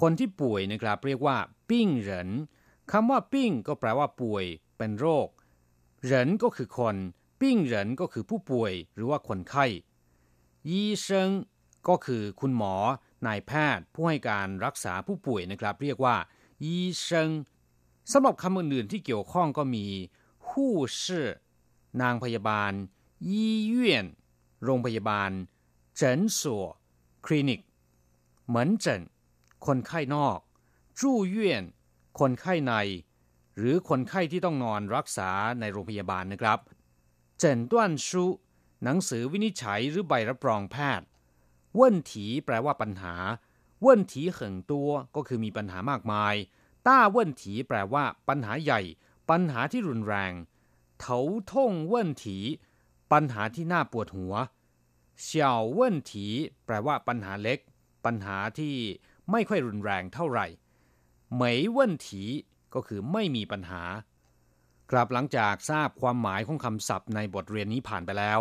[0.00, 1.36] คนที่ป่วยนะครับ เรียกว่า
[1.70, 2.30] ปิ้งเหริน
[2.92, 4.44] คำว่าปิ้งก็แปลว่าป่วย
[4.78, 5.28] เป็นโรค
[6.02, 6.96] เหรินก็คือคน
[7.40, 9.66] ปิ้งเหรินก็คือผู้ป่วย หรือว่าคนไข้
[10.70, 11.30] 醫生
[11.88, 12.74] ก็คือคุณหมอ
[13.26, 16.16] นายแพทย์ผู้ให้การรักษาผู้ป่วยนะครับ เรียกว่า
[16.64, 17.30] 醫生
[18.12, 19.86] สำหรับคำอื่นๆที่เกี่ยวข้องก็มี
[20.52, 21.28] 護士
[22.00, 22.72] นางพยาบาล
[23.30, 24.06] 醫院
[24.64, 25.30] โรงพยาบาล
[25.96, 26.64] 診所
[27.26, 27.60] คลินิก
[28.46, 29.02] 門診
[29.66, 30.38] คนไข้นอก
[31.00, 31.64] 住院
[32.20, 32.72] คนไข้ใน
[33.56, 36.58] หรือคนไข้ที่ต้องนอนรักษาในโรงพยาบาลนะครับ
[37.38, 38.24] เจินต้วนชู
[38.84, 41.06] หนังสือวินิจฉัยหรือใบรับรองแพทย์
[41.74, 43.14] เว่นถีแปลว่าปัญหา
[43.80, 46.34] เว่นถีเหิงตัวก็คือมีปัญหามากมาย
[46.86, 48.80] ต้าเว่นถีแปลว่าปัญหาใหญ่
[49.31, 50.33] ปัญหาที่รุนแรง
[50.99, 51.19] เถา
[51.51, 52.37] ท่งเว่นถี
[53.11, 54.33] ปัญหาที่น่าปวดหัว
[55.21, 56.25] เฉียวเว่นถี
[56.65, 57.59] แปลว่าปัญหาเล็ก
[58.05, 58.75] ปัญหาที่
[59.31, 60.47] ไม่ค่อยรุนแรงเท่าไหร่
[61.33, 62.23] เหมยเว่นถี
[62.73, 63.83] ก็คือไม่มีปัญหา
[64.91, 68.39] กลับหลังจากทราบความหมายของคำศัพท์ในบทเรียนนี้ผ่านไปแล้ว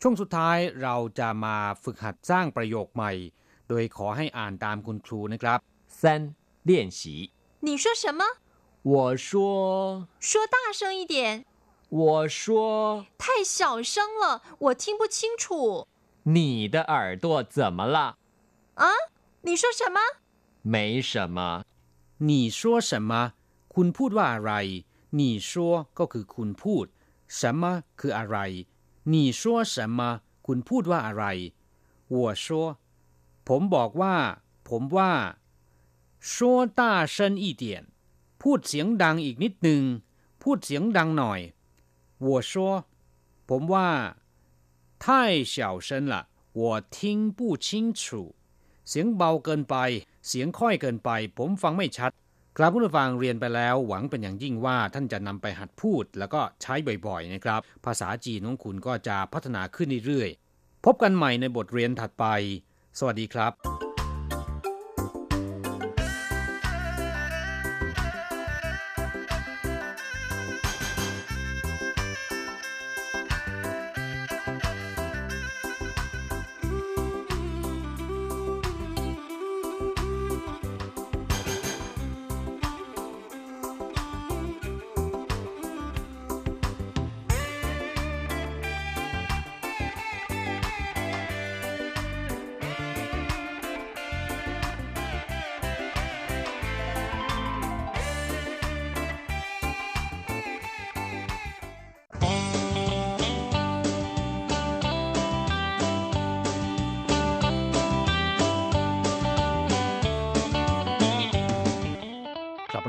[0.00, 3.12] ช่วงสุดท้ายเราจะมาฝึกหัดสร้างประโยคใหม่
[3.68, 5.58] โดยขอให้อ่านตามคุณครูนะครับ
[6.00, 6.02] 三
[6.68, 7.00] 练习
[7.66, 8.22] 你说什么？
[8.82, 11.44] 我说说大声一点。
[11.90, 15.86] 我说太小声了，我听不清楚。
[16.24, 18.18] 你的耳朵怎么了？
[18.74, 18.86] 啊？
[19.42, 19.98] 你说什么？
[20.62, 21.64] 没什么。
[22.18, 23.34] 你说什么
[23.74, 24.52] คุณพูดว่าอะไร
[25.18, 26.86] 你说ก็คือคุณพูด
[27.26, 28.36] 什么คืออะไร
[29.12, 29.42] 你说
[29.74, 30.00] 什么
[30.46, 31.24] คุณพูดว่าอะไร
[32.08, 32.46] 我说
[33.46, 34.16] ผมบอกว่า
[34.68, 35.12] ผมว่า
[36.20, 37.86] 说大声一点
[38.42, 39.82] พูดเสียงดังอีกนิดหนึ่ง
[40.42, 41.40] พูดเสียงดังหน่อย
[42.26, 42.52] 我说
[43.48, 43.88] ผมว่า
[45.02, 45.04] 太
[45.52, 45.54] 小
[45.86, 46.14] 声了
[46.60, 46.62] 我
[46.96, 46.96] 听
[47.38, 47.66] 不清
[48.02, 48.02] 楚
[48.88, 49.76] เสียงเบาเกินไป
[50.28, 52.10] เสียงค่อยเกินไป ผมฟังไม่ชัด
[52.56, 56.74] ครับผู้ฟังเรียนไปแล้วหวังเป็นอย่างยิ่งว่าท่านจะนำไปหัดพูดแล้วก็ใช้
[57.06, 62.24] บ่อยๆนะครับ ภาษาจีนของคุณก็จะพัฒนาขึ้นเรื่อยๆ พบกันใหม่ในบทเรียนถัดไป
[62.98, 63.91] สวัสดีครับ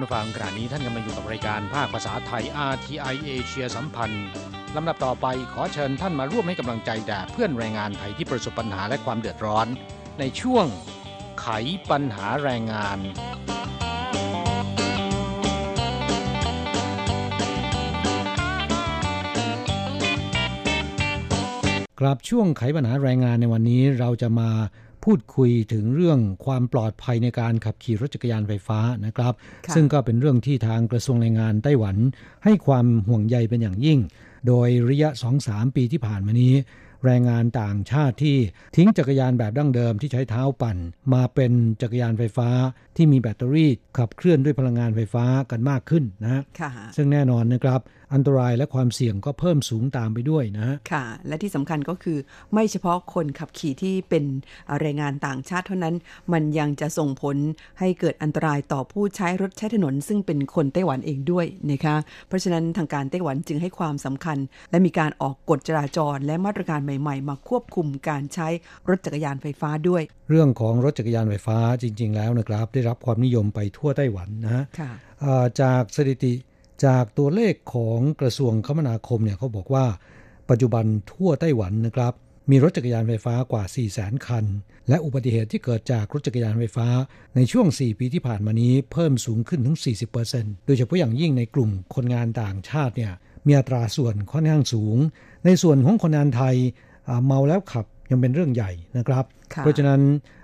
[0.04, 4.26] ผู้ฟังขณะนี้ท่านกำลังอยู่กับรายการภาคภาษาไทย RTI เอเชียสัมพันธ์
[4.76, 9.66] ลำดับต่อไปขอเชิญท่านมาร่วมให้กำลังใจแด่เพื่อนแรงงานไทยที่ประสบปัญหาและความเดือดร้อน
[10.18, 10.66] ในช่วง
[11.40, 11.48] ไข
[11.90, 12.98] ปัญหาแรงงาน
[22.00, 24.50] กลับช่วงไขปัญหาแรงงานในวันนี้เราจะมา
[25.04, 29.34] พูดคุยถึงเรื่องความปลอดภัยในการขับขี่รถจักรยานไฟฟ้านะครับ
[29.74, 31.96] ซึ่งก็เป็นเรื่องที่ทางกระทรวงแรงงานไต้หวัน
[32.44, 33.98] ให้ความห่วงใยเป็นอย่างยิ่ง
[34.46, 35.08] โดยระยะ
[35.42, 36.54] 2-3 ปีที่ผ่านมานี้
[37.04, 38.36] แรงงานต่างชาติที่
[38.76, 40.76] ทิ้งจักรยานแบบดั้งเดิมที่ใช้เท้าปั่น
[41.14, 42.48] มาเป็นจักรยานไฟฟ้า
[42.96, 47.80] ที่มีแบตเตอรี่ขับเคลื่อนด้วยพลังงานไฟฟ้ากันมากขึ้นนะฮะค่ะซึ่งแน่นอนนะครับ
[48.14, 52.18] อันตรายและความเสี่ยงก็เพิ่มสูงตามไปด้วยนะฮะค่ะ และที่สำคัญก็คือ
[52.52, 54.24] ไม่เฉพาะคนขับขี่ที่เป็น
[54.80, 55.94] แรงงานต่างชาติเท่านั้น
[56.32, 57.36] มันยังจะส่งผล
[57.80, 61.96] ให้เกิดอันตรายต่อผู้ใช้รถใช้ถนน ซึ่งเป็นคนไต้หวันเองด้วยนะคะ
[62.28, 64.38] เพราะฉะนั้นทางการไต้หวันจึงให้ความสำคัญ
[64.70, 68.48] และมีการออกกฎจราจร และมาตรการใหม่ ๆ มาควบคุมการใช้
[68.88, 74.90] รถจักรยานไฟฟ้าด้วย เรื่องของรถจักรยานไฟฟ้าจริง ๆ แล้วนะครับ ได้รับความนิยมไปทั่วไต้หวันนะฮะค่ะ
[75.24, 76.34] อ่าจากสถิติ
[76.86, 79.86] จากตัวเลขของกระทรวงคมนาคมเนี่ยเขาบอกว่า
[80.50, 82.12] ปัจจุบันทั่วไต้หวันนะครับ
[82.50, 84.44] มีรถจักรยานไฟฟ้ากว่า4 0 0 0 0 0 คัน
[84.88, 86.88] และอุบัติเหตุที่เกิดจากรถจักรยานไฟฟ้า
[87.36, 89.76] ในช่วง 4 ปีที่ผ่านมานี้เพิ่มสูงขึ้นถึง
[90.20, 93.12] 40%โดยเฉพาะอย่างยิ่งในกลุ่มคนงานต่างชาติเนี่ย
[93.46, 94.96] มีอัตราส่วนค่อนข้างสูง
[95.44, 96.56] ในส่วนของคนงานไทย
[97.08, 100.00] อ่าเมาแล้วขับยังเป็นเรื่องใหญ่นะครับค่ะเพราะฉะนั้น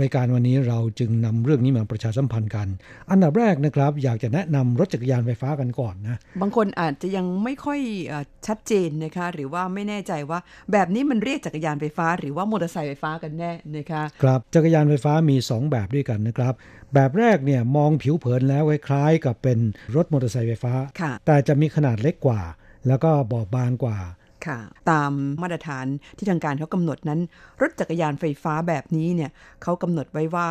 [0.00, 2.68] รายการวันนี้เราจึงนำเรื่องนี้มาประชาสัมพันธ์กัน
[3.10, 10.38] อันดับแรกนะครับ อยากจะแนะนำรถจักรยานไฟฟ้ากันก่อนนะ บางคนอาจจะยังไม่ค่อยเอ่อชัดเจนนะคะ หรือว่าไม่แน่ใจว่า
[10.72, 16.54] แบบนี้มันเรียกจักรยานไฟฟ้า หรือว่ามอเตอร์ไซค์ไฟฟ้ากันแน่นะคะครับจักรยานไฟฟ้ามี 2 แบบด้วยกันนะครับ
[16.94, 19.58] แบบแรกเนี่ยมองผิวเผินแล้วคล้ายๆกับเป็น
[19.96, 22.40] รถมอเตอร์ไซค์ไฟฟ้าค่ะแต่จะมีขนาดเล็กกว่า
[22.88, 23.98] แล้วก็บอบบางกว่า
[24.46, 24.58] ค่ะ
[24.90, 25.86] ตามมาตรฐาน
[26.18, 27.20] ที่ทางการเขากำหนดนั้น
[27.62, 29.30] รถจักรยานไฟฟ้าแบบนี้เนี่ย
[29.62, 30.48] เขากำหนดไว้ว่า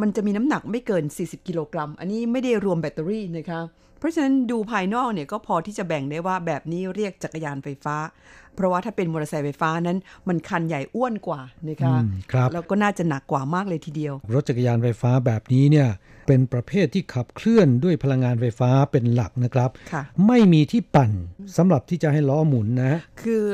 [0.00, 3.60] มันจะมีน้ำหนักไม่เกิน 40 กิโลกรัม อันนี้ไม่ได้รวมแบตเตอรี่นะคะ
[3.98, 7.96] เพราะฉะนั้นดูภายนอกเนี่ยก็พอที่จะแบ่งได้ว่าแบบนี้เรียกจักรยานไฟฟ้า
[8.54, 15.88] เพราะว่าถ้าเป็นมอเตอร์ไซค์ไฟฟ้านั้น มันคันใหญ่อ้วนกว่านะคะอืมครับแล้วก็น่าจะหนักกว่ามากเลยทีเดียว รถจักรยานไฟฟ้าแบบนี้เนี่ย
[16.26, 21.10] เป็นประเภทที่ขับเคลื่อนด้วยพลังงานไฟฟ้าเป็นหลักนะครับค่ะไม่มีที่ปั่น
[21.56, 23.44] สำหรับที่จะให้ล้อหมุนนะ คือ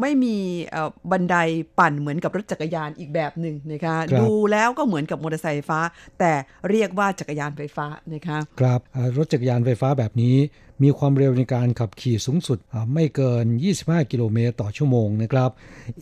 [0.00, 0.36] ไม่มี
[0.70, 1.36] เอ่อบันได
[1.78, 5.80] ปั่นเหมือนกับรถจักรยานอีกแบบหนึ่งนะคะครับดูแล้วก็เหมือนกับมอเตอร์ไซค์ไฟฟ้า
[6.18, 6.32] แต่
[6.70, 10.36] เรียกว่าจักรยานไฟฟ้านะคะครับอ่ารถจักรยานไฟฟ้าแบบนี้
[10.82, 13.44] มีความเร็วในการขับขี่สูงสุดอ่าไม่เกิน
[13.78, 15.50] 25 กิโลเมตรต่อชั่วโมงนะครับ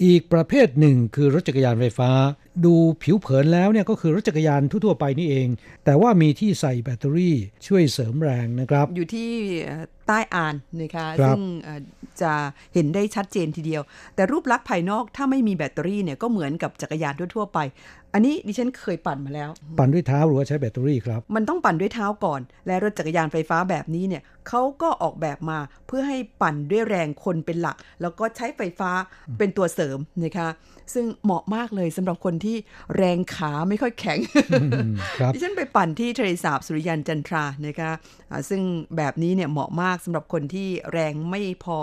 [0.05, 2.11] อีกประเภทหนึ่งคือรถจักรยานไฟฟ้า
[2.64, 5.49] ดูผิวเผินแล้วเนี่ยก็คือรถจักรยานทั่วๆไปนี่เอง
[5.85, 9.31] แต่ว่ามีที่ใส่แบตเตอรี่ช่วยเสริมแรงนะครับ อยู่ที่
[9.64, 11.81] เอ่อใต้อ่านนะคะครับซึ่งเอ่อ
[12.23, 12.33] จะ
[12.75, 13.83] เห็นได้ชัดเจนทีเดียว
[14.14, 17.59] แต่รูปลักษณ์ภายนอกถ้าไม่มีแบตเตอรี่เนี่ยก็เหมือนกับจักรยานทั่วๆไป
[18.14, 28.90] อันนี้ดิฉันเคยปั่นมาแล้ว ปั่นด้วยเท้าหรือว่าใช้แบตเตอรี่ครับ มันต้องปั่นด้วยเท้าก่อน และรถจักรยานไฟฟ้าแบบนี้เนี่ย เขาก็ออกแบบมาเพื่อให้ปั่นด้วยแรงคนเป็นหลัก แล้วก็ใช้ไฟฟ้า
[29.38, 30.48] เป็นตัวเสริมนะคะ
[30.94, 32.56] ซึ่งเหมาะมากเลยสำหรับคนที่
[32.96, 34.18] แรงขาไม่ค่อยแข็ง
[35.20, 37.90] ครับดิฉันไปปั่นที่ทะเลสาบสุริยันจันทรานะคะ
[38.30, 38.62] อ่าซึ่ง
[38.96, 41.78] แบบนี้เนี่ยเหมาะมากสำหรับคนที่แรงไม่พอ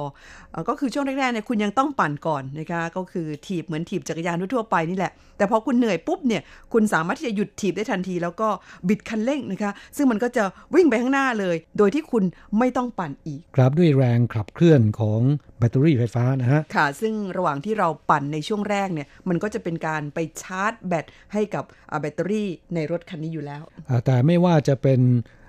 [0.53, 6.41] อาก็คือช่วงแรกๆเนี่ยคุณยังต้องปั่นก่อนนะคะก็คือถีบเหมือนถีบจักรยานทั่วๆไปนี่แหละ แต่พอคุณเหนื่อยปุ๊บเนี่ย
[6.73, 8.47] คุณสามารถที่จะหยุดถีบได้ทันที แล้วก็
[8.87, 10.43] บิดคันเร่งนะคะ ซึ่งมันก็จะ
[10.75, 12.23] วิ่งไปข้างหน้าเลย โดยที่คุณ
[12.59, 15.21] ไม่ต้องปั่นอีก ครับด้วยแรงขับเคลื่อนของ
[15.57, 24.99] แบตเตอรี่ไฟฟ้านะฮะ ค่ะ ซึ่งระหว่างที่เราปั่นในช่วงแรกเนี่ย มันก็จะเป็นการไปชาร์จแบตให้กับอ่าแบตเตอรี่ในรถคันนี้อยู่แล้วอ่าแต่ไม่ว่าจะเป็น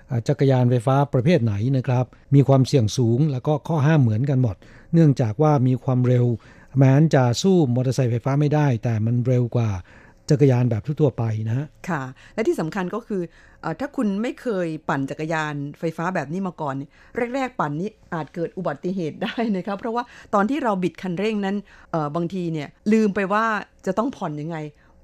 [0.09, 4.55] อ่าจักรยานไฟฟ้าประเภทไหนนะครับ มีความเสี่ยงสูงแล้วก็ข้อห้ามเหมือนกันหมด
[4.93, 6.25] เนื่องจากว่ามีความเร็ว
[6.77, 9.69] แม้นจะสู้มอเตอร์ไซค์ไฟฟ้าไม่ได้ แต่มันเร็วกว่า
[10.29, 12.03] จักรยานแบบทั่วไปนะฮะค่ะ
[12.33, 13.21] และที่สำคัญก็คือ
[13.63, 16.75] อถ้าคุณไม่เคยปั่นจักรยานไฟฟ้าแบบนี้มาก่อน
[17.35, 20.03] แรก ๆ ปั่นนี้อาจเกิดอุบัติเหตุได้นะครับเพราะว่า
[20.33, 21.55] ตอนที่เราบิดคันเร่งนั้น
[22.15, 23.45] บางทีเนี่ยลืมไปว่า
[23.85, 24.57] จะต้องผ่อนยังไง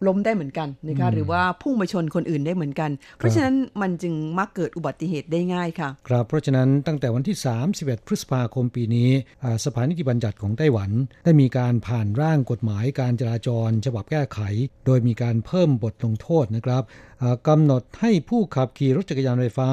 [0.07, 7.37] ล้มได้เหมือนกันนะคะอืมหรือว่าพุ่งมาชนคนอื่นได้เหมือนกัน เพราะฉะนั้นมันจึงมักเกิดอุบัติเหตุได้ง่ายค่ะ ครับเพราะฉะนั้นตั้งแต่วันที่
[7.73, 9.09] 31 พฤษภาคมปีนี้
[9.43, 10.91] อ่าสภานิติบัญญัติของไต้หวัน
[11.25, 14.39] ได้มีการผ่านร่างกฎหมายการจราจร ฉบับแก้ไข
[14.85, 16.83] โดยมีการเพิ่มบทลงโทษนะครับ
[17.21, 19.69] อ่ากำหนดให้ผู้ขับขี่รถจักรยานไฟฟ้า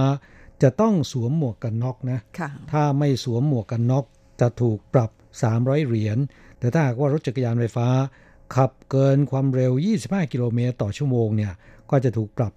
[0.62, 4.04] จะต้องสวมหมวกกันน็อกนะค่ะถ้าไม่สวมหมวกกันน็อก
[4.40, 5.10] จะถูกปรับ
[5.48, 6.18] 300 เหรียญ
[6.58, 7.88] แต่ถ้าหากว่ารถจักรยานไฟฟ้า
[8.54, 9.72] ขับเกินความเร็ว
[10.02, 11.54] 25 กิโลเมตรต่อชั่วโมงเนี่ย
[11.92, 12.52] ก็จะถูกปรับ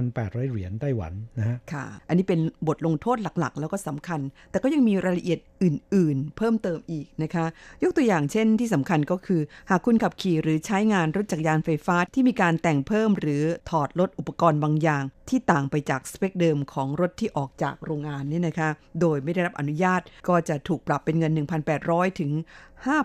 [0.00, 4.20] 1,800 เหรียญไต้หวันนะฮะ ค่ะ อันนี้เป็นบทลงโทษหลักๆ แล้วก็สำคัญ
[4.50, 7.44] แต่ก็ยังมีรายละเอียดอื่น ๆ เพิ่มเติมอีกนะคะ
[7.82, 9.40] ยกตัวอย่างเช่นที่สำคัญก็คือ
[9.70, 18.68] หากคุณขับขี่หรือใช้งานรถจักรยานไฟฟ้าที่มีการแต่งเพิ่มหรือถอดลดอุปกรณ์บางอย่าง ที่ต่างไปจากสเปคเดิมของรถที่ออกจากโรงงานนี่นะคะ
[19.00, 21.32] โดยไม่ได้รับอนุญาตก็จะถูกปรับเป็นเงิน
[21.76, 22.30] 1,800 ถึง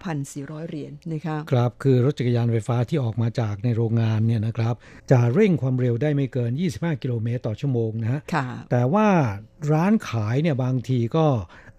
[0.03, 4.75] 5,400 เหรียญนะคะครับ คือรถจักรยานไฟฟ้าที่ออกมาจากในโรงงานเนี่ยนะครับ
[5.11, 9.07] จะเร่งความเร็วได้ไม่เกิน 25 กิโลเมตรต่อชั่วโมงนะฮะค่ะแต่ว่า
[9.71, 11.25] ร้านขายเนี่ยบางทีก็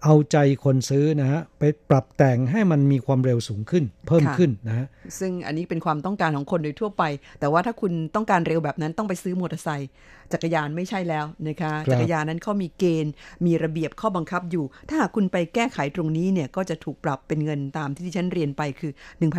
[0.03, 4.87] เอาใจคนซื้อนะฮะไปปรับแต่งให้มันมีความเร็วสูงขึ้น เพิ่มค่ะขึ้นนะฮะ
[5.19, 7.03] ซึ่งอันนี้เป็นความต้องการของคนโดยทั่วไป
[7.39, 9.91] แต่ว่าถ้าคุณต้องการเร็วแบบนั้นต้องไปซื้อมอเตอร์ไซค์
[10.33, 13.13] จักรยานไม่ใช่แล้วนะคะครับจักรยานนั้นเขามีเกณฑ์
[13.45, 18.91] มีระเบียบข้อบังคับอยู่ ถ้าหากคุณไปแก้ไขตรงนี้เนี่ยก็จะถูกปรับเป็นเงินตามที่ที่ฉันเรียนไปคือ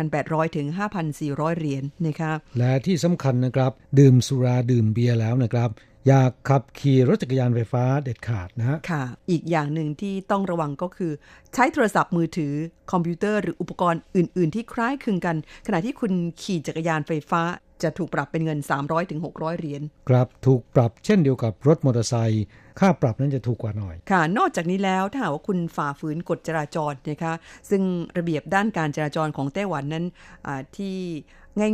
[0.05, 0.67] 1,800 ถึง
[1.13, 5.69] 5,400 เหรียญนะคะและที่สำคัญนะครับ ดื่มสุราดื่มเบียร์แล้วนะครับ
[6.07, 11.11] อย่าขับขี่รถจักรยานไฟฟ้าเด็ดขาดนะฮะค่ะ อีกอย่างหนึ่งที่ต้องระวังก็คือ
[11.53, 12.53] ใช้โทรศัพท์มือถือ
[12.91, 15.35] คอมพิวเตอร์หรืออุปกรณ์อื่น ๆ ที่คล้ายคลึงกัน
[15.67, 17.41] ขณะที่คุณขี่จักรยานไฟฟ้า
[17.83, 22.45] จะถูกปรับเป็นเงิน 300ถึง600เหรียญครับถูกปรับเช่นเดียวกับรถมอเตอร์ไซค์
[22.79, 27.33] ค่าปรับนั้นจะถูกกว่าหน่อย ค่ะ นอกจากนี้แล้วถ้าหากว่าคุณฝ่าฝืนกฎจราจรนะคะ
[27.69, 27.81] ซึ่ง
[28.17, 30.05] ระเบียบด้านการจราจรของไต้หวันนั้น
[30.47, 30.95] อ่าที่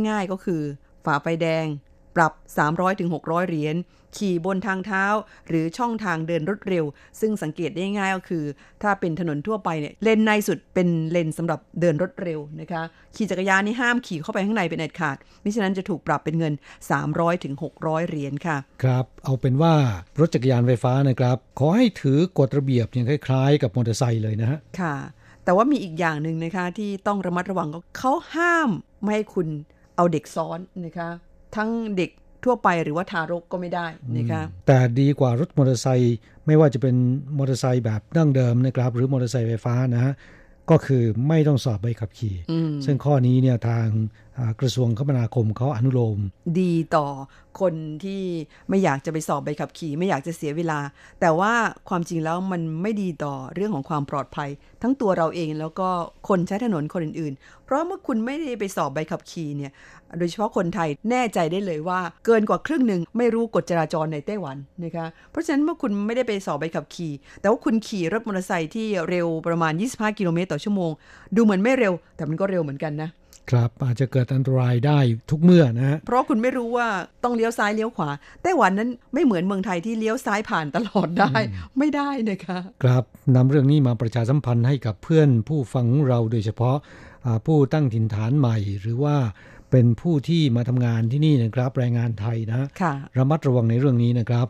[0.08, 0.60] ง่าย ๆก็คือ
[1.04, 1.66] ฝ่าไฟแดง
[2.16, 2.32] ปรับ
[2.90, 3.76] 300-600 เหรียญ
[4.18, 5.04] ขี่บนทางเท้า
[5.48, 6.84] หรือช่องทางเดินรถเร็ว
[7.20, 8.44] ซึ่งสังเกตได้ง่ายก็คือ
[8.82, 12.82] ถ้าเป็นถนนทั่วไปเนี่ยเลนในสุดเป็นเลนสำหรับเดินรถเร็วนะคะ
[13.16, 16.54] ขี่จักรยานนี่ห้ามขี่เข้าไปข้างในเป็นเด็ดขาดมิฉะนั้นจะถูกปรับเป็นเงิน
[17.32, 19.74] 300-600 เหรียญค่ะ ครับ เอาเป็นว่า
[20.20, 24.96] รถจักรยานไฟฟ้านะครับ ขอให้ถือกฎระเบียบอย่างคล้ายๆ กับมอเตอร์ไซค์เลยนะฮะ ค่ะ
[25.44, 28.70] แต่ว่ามีอีกอย่างหนึ่งนะคะที่ต้องระมัดระวังก็เขาห้าม
[29.02, 29.48] ไม่ให้คุณ
[29.96, 31.10] เอาเด็กซ้อนนะคะ
[31.56, 32.10] ทั้งเด็ก
[32.44, 33.86] ทั่วไปหรือว่าทารกก็ไม่ได้
[34.16, 36.94] นะคะแต่ดีกว่ารถมอเตอร์ไซค์ไม่ว่าจะเป็น
[37.38, 40.12] มอเตอร์ไซค์แบบดั้งเดิมนะครับ หรือมอเตอร์ไซค์ไฟฟ้านะฮะ
[40.70, 43.86] ก็คือไม่ต้องสอบใบขับขี่อืมซึ่งข้อนี้เนี่ยทาง
[44.29, 44.29] อ่า
[44.60, 46.18] กระทรวงคมนาคมเขาอนุโลม
[46.60, 47.06] ดีต่อ
[47.60, 47.74] คน
[48.04, 48.22] ที่
[48.68, 50.78] ไม่อยากจะไปสอบใบขับขี่ ไม่อยากจะเสียเวลา
[51.20, 51.52] แต่ว่า
[51.88, 54.50] ความจริงแล้วมันไม่ดีต่อเรื่องของความปลอดภัย
[54.82, 55.88] ทั้งตัวเราเองแล้วก็
[56.28, 59.72] คนใช้ถนนคนอื่นๆ เพราะเมื่อคุณไม่ได้ไปสอบใบขับขี่เนี่ย
[60.18, 70.90] โดยเฉพาะคนไทยแน่ใจได้เลยว่าเกินกว่าครึ่งหนึ่งไม่รู้กฎจราจรในไต้หวันนะคะเพราะฉะนั้นเมื่อคุณไม่ได้ไปสอบใบขับขี่ แต่ว่าคุณขี่รถมอเตอร์ไซค์ที่เร็วประมาณ 25 กิโลเมตรต่อชั่วโมง
[71.36, 73.10] ดูเหมือนไม่เร็วแต่มันก็เร็วเหมือนกันนะ
[73.50, 74.98] ครับอาจจะเกิดอันตรายได้
[75.30, 76.88] ทุกเมื่อนะฮะเพราะคุณไม่รู้ว่า
[77.24, 78.10] ต้องเลี้ยวซ้ายเลี้ยวขวา
[78.42, 81.32] ไต้หวันนั้นไม่เหมือนเมืองไทยที่เลี้ยวซ้ายผ่านตลอดได้
[81.78, 83.04] ไม่ได้นะคะครับ
[83.36, 86.76] นำเรื่องนี้มาประชาสัมพันธ์ให้กับเพื่อนผู้ฟังเราโดยเฉพาะ
[87.26, 89.16] อ่าผู้ตั้งถิ่นฐานใหม่ หรือว่า
[89.70, 94.46] เป็นผู้ที่มาทำงานที่นี่นะครับแรงงานไทยนะค่ะระมัดระวังในเรื่องนี้นะครับ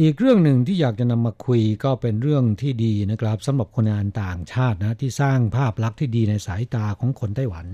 [0.00, 7.66] อีกเรื่องหนึ่งที่อยากจะนำมาคุยก็เป็นเรื่องที่ดีนะครับสำหรับคนงานต่างชาตินะที่สร้างภาพลักษณ์ที่ดีในสายตาของคนไต้หวัน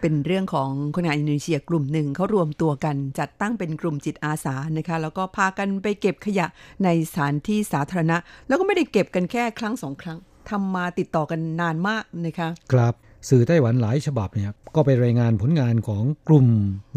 [0.00, 6.46] เป็นเรื่องของคนงานอินโดนีเซียกลุ่มหนึ่งเขารวมตัวกันจัดตั้งเป็นกลุ่มจิตอาสานะคะ แล้วก็พากันไปเก็บขยะ
[6.84, 8.16] ในสถานที่สาธารณะ
[8.48, 10.18] แล้วก็ไม่ได้เก็บกันแค่ครั้งสองครั้ง
[10.50, 12.94] ทำมาติดต่อกันนานมากนะคะ ครับ
[13.28, 16.46] สื่อไต้หวันหลายฉบับเนี่ยก็ไปรายงานผลงานของกลุ่ม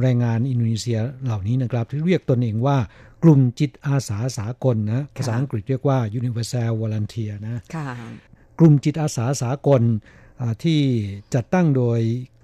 [0.01, 2.77] แรงงานอินโดนีเซียเหล่านี้นะครับ ที่เรียกตนเองว่า
[3.23, 7.87] กลุ่มจิตอาสาสากลนะภาษาอังกฤษเรียกว่า Universal Volunteer นะค่ะ
[8.59, 9.81] กลุ่มจิตอาสาสากล
[10.41, 10.79] อ่าที่
[11.33, 11.99] จัดตั้งโดย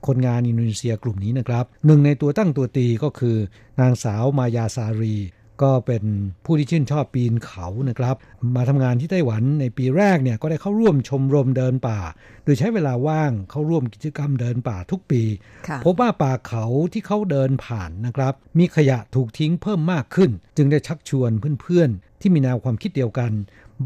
[0.07, 3.37] คนงานอินโดนีเซียกลุ่มนี้นะครับ หนึ่งในตัวตั้งตัวตีก็คือ
[3.81, 5.15] นางสาวมายาซารี
[5.63, 6.03] ก็เป็น
[6.45, 8.15] ผู้ที่ชื่นชอบปีนเขานะครับ
[8.55, 11.99] มาทำงานที่ไต้หวันในปีแรกเนี่ยก็ได้เข้าร่วมชมรมเดินป่า
[12.43, 15.23] โดยใช้เวลาว่างเข้าร่วมกิจกรรมเดินป่าทุกปี
[15.67, 21.31] ค่ะพบว่าป่าเขาที่เขาเดินผ่านนะครับ มีขยะถูกทิ้งเพิ่มมากขึ้น จึงได้ชักชวน
[21.61, 23.31] เพื่อนๆ ที่มีแนวความคิดเดียวกัน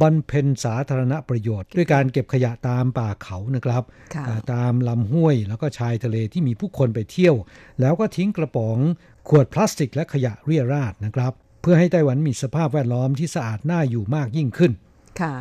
[0.02, 7.36] บำเพ็ญสาธารณประโยชน์ ด้วยการเก็บขยะตามป่าเขานะครับค่ะอ่าตามลำห้วยแล้วก็ชายทะเลที่มีผู้คนไปเที่ยว
[7.82, 8.78] แล้วก็ทิ้งกระป๋อง
[9.30, 14.72] ขวดพลาสติกและขยะเรี่ยราดนะครับ เพื่อให้ไต้หวันมีสภาพแวดล้อมที่สะอาดน่าอยู่มากยิ่งขึ้น
[15.22, 15.34] ค่ะ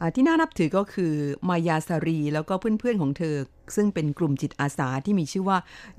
[0.00, 1.12] อ่าที่น่านับถือก็คือ
[1.48, 3.34] มายาสารีแล้วก็เพื่อนๆของเธอ
[3.76, 5.58] ซึ่งเป็นกลุ่มจิตอาสาที่มีชื่อว่า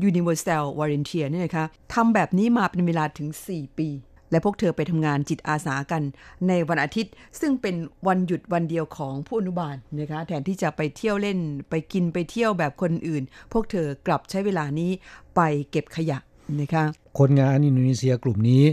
[0.09, 3.89] Universal Volunteer เนี่ยนะคะทำแบบนี้มาเป็นเวลาถึง 4 ปี
[4.32, 6.03] และพวกเธอไปทำงานจิตอาสากัน
[6.47, 7.76] ในวันอาทิตย์ ซึ่งเป็น
[8.07, 13.23] วันหยุดวันเดียวของผู้อนุบาลนะคะแทนที่จะไปเที่ยวเล่นไปกินไปเที่ยวแบบคนอื่น
[13.53, 14.91] พวกเธอกลับใช้เวลานี้
[15.36, 16.17] ไปเก็บขยะ
[16.61, 16.84] นะคะ
[17.19, 18.63] คนงานอินโดนีเซียกลุ่มนี้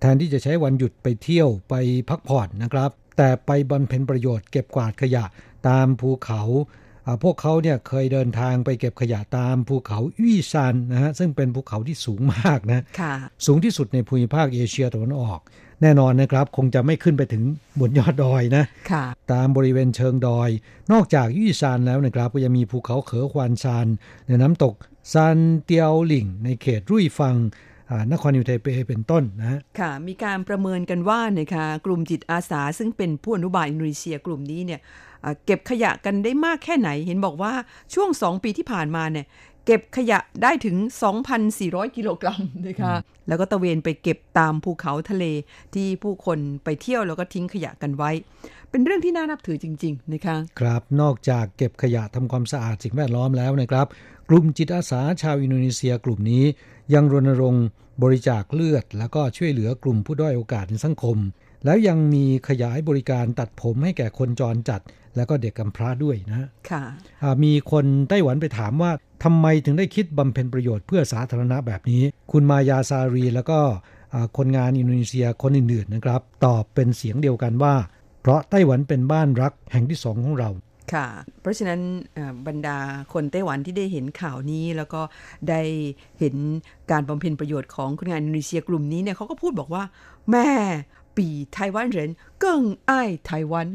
[0.00, 1.74] แทนที่จะใช้วันหยุดไปเที่ยวไป
[2.08, 5.24] พักผ่อนนะครับ แต่ไปบำเพ็ญประโยชน์เก็บกวาดขยะ
[5.68, 6.42] ตามภูเขา
[7.06, 13.14] อ่าพวกเขาเนี่ยเคยเดินทางไปเก็บขยะตามภูเขาอี้ซานนะฮะซึ่งเป็นภูเขาที่สูงมากนะค่ะ
[13.46, 15.40] สูงที่สุดในภูมิภาคเอเชียตะวันออก
[15.82, 17.42] แน่นอนนะครับ คงจะไม่ขึ้นไปถึง
[17.80, 20.50] บนยอดดอยนะค่ะตามบริเวณเชิงดอย
[20.92, 23.86] นอกจากยี่ซานแล้วนะครับ ก็ยังมีภูเขาเขอควานซาน
[24.26, 24.74] ในน้ำตก
[25.12, 27.67] ซานเตียวหลิงในเขตรุ่ยฟังอ่า
[28.12, 34.80] นครนิวไทเปเป็นต้นนะค่ะ มีการประเมินกันว่านะคะกลุ่มจิตอาสา ซึ่งเป็นผู้อนุบาลอินโดนีเซียกลุ่มนี้เนี่ย
[35.46, 37.52] เก็บขยะกันได้มากแค่ไหน เห็นบอกว่า
[37.94, 39.26] ช่วง 2 ปีที่ผ่านมาเนี่ย
[39.70, 40.76] เก็บขยะได้ถึง
[41.36, 42.94] 2,400 กิโลกรัมนะคะ
[43.28, 45.24] แล้วก็ตะเวนไปเก็บตามภูเขาทะเล
[45.74, 48.10] ที่ผู้คนไปเที่ยวแล้วก็ทิ้งขยะกันไว้
[48.70, 53.86] เป็นเรื่องที่น่านับถือจริง ๆ นะคะ ครับนอกจากเก็บขยะทำความสะอาดสิ่งแวดล้อมแล้วนะครับ
[54.28, 56.44] กลุ่มจิตอาสาชาวอินโดนีเซียกลุ่มนี้
[56.94, 57.66] ยังรณรงค์
[58.02, 61.18] บริจาคเลือด แล้วก็ช่วยเหลือกลุ่มผู้ด้อยโอกาสในสังคม
[61.64, 64.80] แล้วยังมีขยายบริการตัดผมให้แก่คนจรจัด
[65.16, 66.82] แล้วก็เด็กกำพร้าด้วยนะค่ะ
[67.22, 68.92] อ่ามีคนไต้หวันไปถามว่า
[69.24, 72.02] ทำไมถึงได้คิดบำเพ็ญประโยชน์เพื่อสาธารณะแบบนี้
[72.32, 73.58] คุณมายาซารีแล้วก็
[74.36, 77.74] คนงานอินโดนีเซียคนอื่นๆนะครับ ตอบเป็นเสียงเดียวกันว่า
[78.20, 80.50] เพราะไต้หวันเป็นบ้านรักแห่งที่สองของเรา
[80.92, 81.06] ค่ะ
[81.40, 81.80] เพราะฉะนั้น
[82.46, 82.78] บรรดา
[83.12, 85.00] คนไต้หวันที่ได้เห็นข่าวนี้ แล้วก็
[85.48, 85.60] ได้
[86.20, 86.34] เห็น
[86.90, 89.82] การบำเพ็ญประโยชน์ของคนงานอินโดนีเซียกลุ่มนี้เนี่ยเขาก็พูดบอกว่า
[90.30, 90.48] แม่
[91.18, 92.10] ปีไต้หวันเหริน
[92.40, 93.66] เกิ่งอ้ายไต้หวัน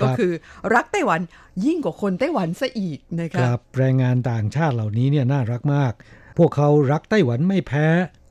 [0.00, 0.32] ก็คือ
[0.74, 1.20] รักไต้หวัน
[1.64, 5.92] ยิ่งกว่าคนไต้หวันซะอีกนะคคะรับแรงงานต่างชาติเหล่านี้เนี่ยน่ารักมาก
[6.38, 7.86] พวกเขารักไต้หวันไม่แพ้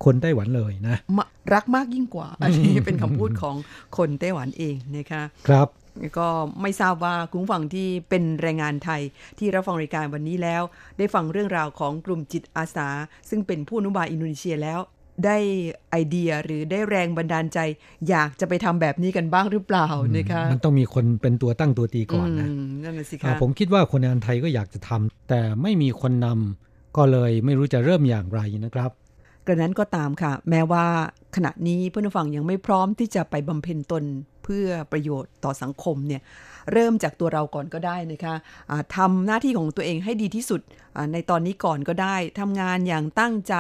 [0.06, 3.56] คนไต้หวันเลยนะมะรักมากยิ่งกว่า อันนี้เป็นคำพูดของ
[3.98, 5.68] คนไต้หวันเองนะคะครับ
[6.20, 6.28] ก็
[6.62, 9.02] ไม่ทราบว่าคุณผู้ฟังที่เป็นแรงงานไทย
[9.40, 10.64] ที่รับฟังรายการวันนี้แล้ว
[10.98, 12.90] ได้ฟังเรื่องราวของกลุ่มจิตอาสา
[13.30, 14.80] ซึ่งเป็นผู้อนุบาลอินโดนีเซียแล้ว
[15.26, 15.38] ได้
[15.92, 17.60] ไอเดียหรือได้แรงบันดาลใจ
[18.10, 19.88] อยากจะไปทำแบบนี้กันบ้างหรือเปล่า
[20.18, 28.92] นะคะมันต้องมีคนเป็นตัวตั้งตัวตีก่อนนะมนั่นน่ะสิอ่าคะผมคิดว่าคนงานไทยก็อยากจะทำแต่ไม่มีคนนำก็เลยไม่รู้จะเริ่มอย่างไรนะครับ
[29.48, 30.86] กระนั้นก็ตามค่ะ แม้ว่า
[31.36, 34.04] ขณะนี้เพื่อนผู้ฟังยังไม่พร้อมที่จะไปบำเพ็ญตน
[34.44, 36.22] เพื่อประโยชน์ต่อสังคมเนี่ย
[36.74, 38.36] เริ่มจากตัวเราก่อนก็ได้นะคะ
[38.70, 40.62] อ่าทำหน้าที่ของตัวเองให้ดีที่สุด
[41.14, 43.56] ในตอนนี้ก่อนก็ได้ทำงานอย่างตั้งใจ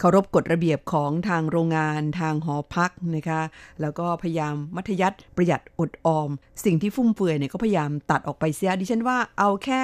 [0.00, 3.40] เคารพกฎระเบียบของทางโรงงานทางหอพักนะคะ
[3.80, 6.30] แล้วก็พยายามมัธยัติประหยัดอดออม
[6.64, 9.82] สิ่งที่ฟุ่มเฟือยเนี่ยก็พยายามตัดออกไปเสียดิฉันว่าเอาแค่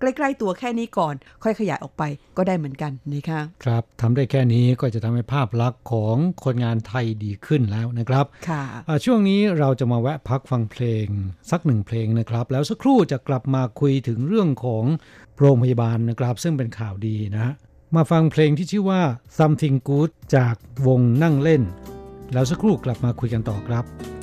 [0.00, 2.02] ใกล้ๆตัวแค่นี้ก่อน ค่อยขยายออกไป
[2.36, 11.06] ก็ได้เหมือนกันนะคะครับทำได้แค่นี้ก็จะทำให้ภาพลักษณ์ของคนงานไทยดีขึ้นแล้วนะครับค่ะอ่าช่วงนี้เราจะมาแวะพักฟังเพลง
[11.50, 14.84] สักหนึ่งเพลงนะครับ แล้วสักครู่จะกลับมาคุยถึงเรื่องของ
[15.38, 17.54] โรงพยาบาลนะครับ ซึ่งเป็นข่าวดีนะฮะ
[17.96, 19.00] มาฟังเพลงที่ชื่อว่า
[19.38, 20.54] something good จาก
[20.86, 21.62] วงนั่งเล่น
[22.32, 24.15] แล้วสักครู่กลับมาคุยกันต่อครับ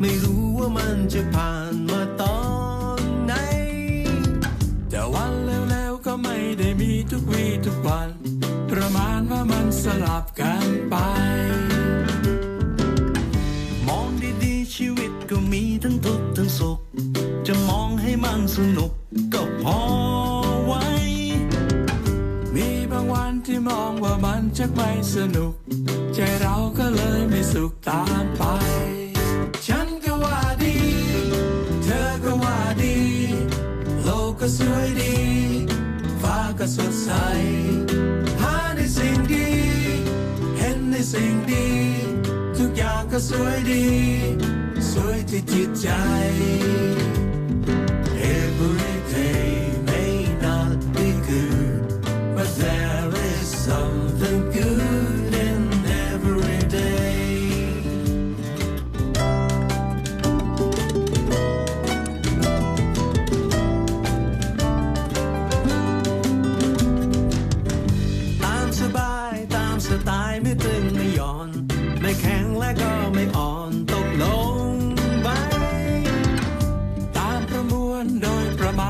[0.00, 2.40] ไม่รู้ว่ามันจะผ่านมาตอ
[2.98, 3.32] นไหน
[4.90, 5.32] แต่วัน
[5.70, 8.10] แล้วๆก็ไม่ได้มีทุกวีทุกวัน
[8.70, 10.96] ประมาณว่ามันสลับกันไป
[13.88, 14.08] มอง
[14.42, 16.78] ดีๆชีวิตก็มีทั้งทุกข์ทั้งสุข
[17.46, 18.92] จะมองให้มันสนุก
[19.34, 19.78] ก็พอ
[20.66, 20.86] ไว้
[22.54, 25.54] มีบางวันที่มองว่ามันจะไม่สนุก
[26.14, 28.41] ใจเราก็เลยไม่สุขตามไป
[43.14, 43.86] ก็สวยดี
[44.90, 45.88] สวยที่จิตใจ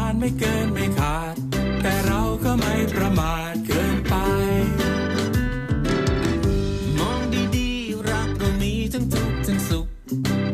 [0.04, 1.34] านไม่เกินไม่ขาด
[1.82, 4.14] แต่เราก็ไม่ประมาทเกินไป
[6.98, 7.20] มอง
[7.56, 9.86] ดีๆ รักก็มีทั้งทุกข์ทั้งสุข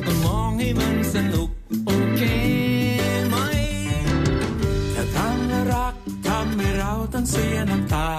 [0.05, 1.51] ก็มองให้มันสนุก
[1.87, 2.23] โอเค
[3.29, 3.37] ไหม
[4.95, 5.95] ถ้าทำวรัก
[6.27, 8.11] ทำให้เราต้องเสียน้ำตา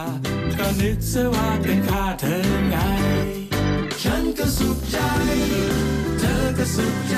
[0.59, 2.77] ก็นึกซะว่าเป็นค่าเธอไง
[4.03, 4.97] ฉันก็สุขใจ
[6.19, 7.17] เธอก็สุขใจ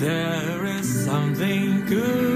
[0.00, 2.29] there is something good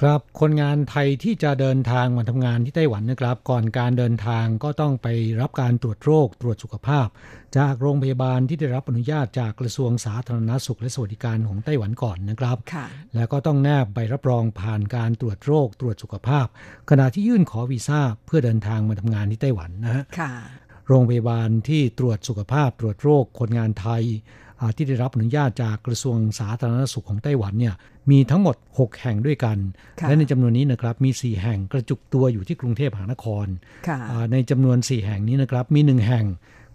[0.00, 5.08] ครับคนงานไทยที่จะเดินทางมาทำงานที่ไต้หวันนะครับ ก่อนการเดินทางก็ต้องไป
[5.40, 7.06] รับการตรวจโรคตรวจสุขภาพ
[7.56, 16.46] จากโรงพยาบาลที่ได้รับอนุญาตจากกระทรวงสาธารณสุขและสวัสดิการของไต้หวันก่อนนะครับค่ะแล้วก็ต้องแนบใบรับรองผ่านการตรวจโรคตรวจสุขภาพ
[16.90, 20.32] ขณะที่ยื่นขอวีซ่าเพื่อเดินทางมาทำงานที่ไต้หวันนะฮะค่ะ
[20.88, 27.74] โรงพยาบาลที่ตรวจสุขภาพตรวจโรคคนงานไทยอ่า ที่ได้รับอนุญาตจากกระทรวงสาธารณสุขของไต้หวันเนี่ย
[28.10, 29.58] มีทั้งหมด 6 แห่งด้วยกัน
[30.00, 33.46] ค่ะและในจำนวนนี้นะครับมี 4 แห่งกระจุกตัวอยู่ที่กรุงเทพมหานคร
[33.88, 36.26] ค่ะอ่าในจำนวน 4 แห่งนี้นะครับมี 1 แห่ง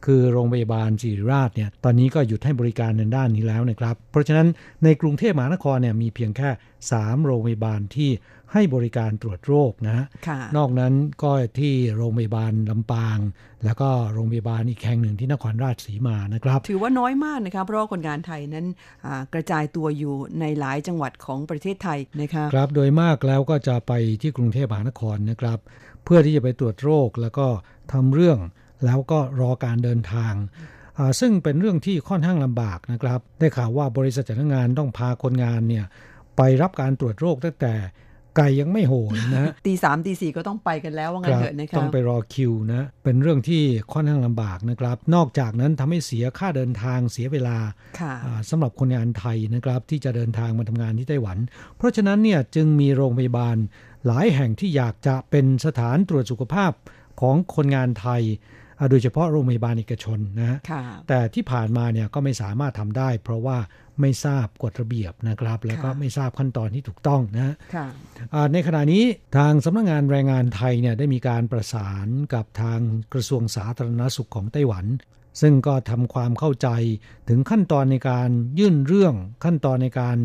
[0.05, 4.47] คือโรงพยาบาลศิริราชเนี่ยตอนนี้ก็หยุดให้บริการในด้านนี้แล้วนะครับ เพราะฉะนั้น
[4.83, 6.49] ในกรุงเทพมหานครเนี่ยมีเพียงแค่
[6.89, 8.09] 3 โรงพยาบาลที่
[8.53, 10.93] ให้บริการตรวจโรคนะฮะค่ะนอกนั้น
[11.23, 13.17] ก็ที่โรงพยาบาลลำปาง
[13.65, 18.65] แล้วก็โรงพยาบาลอีกแห่งหนึ่งที่นครราชสีมานะครับ ถือว่าน้อยมากนะคะเพราะว่าคนงานไทยนั้น
[19.05, 23.91] อ่ากระจายตัวอยู่ในหลายจังหวัดของประเทศไทยนะคะครับโดยมากแล้วก็จะไป
[24.21, 25.59] ที่กรุงเทพมหานครนะครับ
[26.03, 27.47] เพื่อที่จะไปตรวจโรคแล้วก็
[27.93, 28.39] ทำเรื่อง
[28.85, 30.33] แล้วก็รอการเดินทาง
[30.97, 35.85] อ่าซึ่งเป็นเรื่องที่ค่อนข้างลำบากนะครับ ได้ข่าวว่าบริษัทจัดงานต้องพาคนงานเนี่ย
[36.37, 37.73] ไปรับการตรวจโรคตั้งแต่
[38.38, 43.63] ไก่ยังไม่โหยนะฮะตีสามตีสี่ก็ต้องไปกันแล้วว่างั้นเถอะนะคะต้องไปรอคิวนะ เป็นเรื่องที่
[43.93, 47.57] ค่อนข้างลำบากนะครับ นอกจากนั้นทำให้เสียค่าเดินทางเสียเวลา
[47.99, 51.38] ค่ะอ่าสำหรับคนงานไทยนะครับ ที่จะเดินทางมาทำงานที่ไต้หวัน
[51.77, 53.57] เพราะฉะนั้นเนี่ยจึงมีโรงพยาบาล
[54.07, 56.71] หลายแห่งที่อยากจะเป็นสถานตรวจสุขภาพ
[57.21, 63.57] ของคนงานไทยอ่า โดยเฉพาะโรงพยาบาลเอกชนนะฮะค่ะแต่ที่ผ่านมาเนี่ยก็ไม่สามารถทำได้ เพราะว่า
[64.01, 67.88] ไม่ทราบกฎระเบียบนะครับ แล้วก็ค่ะไม่ทราบขั้นตอนที่ถูกต้องนะค่ะ
[68.34, 69.03] อ่าในขณะนี้
[69.38, 72.80] ทางสำนักงานแรงงานไทยเนี่ยได้มีการประสานกับทาง
[73.13, 74.86] กระทรวงสาธารณสุขของไต้หวัน
[75.41, 76.69] ซึ่งก็ทำความเข้าใจ
[77.30, 79.15] ถึงขั้นตอนในการยื่นเรื่อง
[79.45, 80.17] ขั้นตอนในการ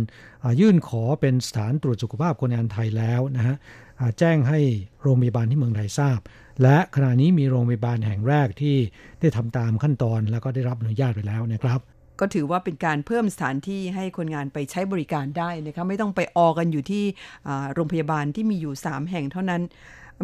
[0.42, 3.56] อ่ายื่นขอเป็นสถานตรวจสุขภาพคนงานไทยแล้วนะฮะ
[4.00, 4.60] อ่าแจ้งให้
[5.02, 6.20] โรงพยาบาลที่เมืองไทยทราบ
[6.62, 8.76] และขณะนี้มีโรงพยาบาลแห่งแรกที่
[9.20, 11.80] ได้ทำตามขั้นตอนแล้วก็ได้รับอนุญาตไปแล้วนะครับ
[12.20, 17.04] ก็ถือว่าเป็นการเพิ่มสถานที่ให้คนงานไปใช้บริการได้นะคะไม่ต้องไปออกันอยู่ที่
[17.48, 19.62] อ่าโรงพยาบาลที่มีอยู่ 3 แห่งเท่านั้น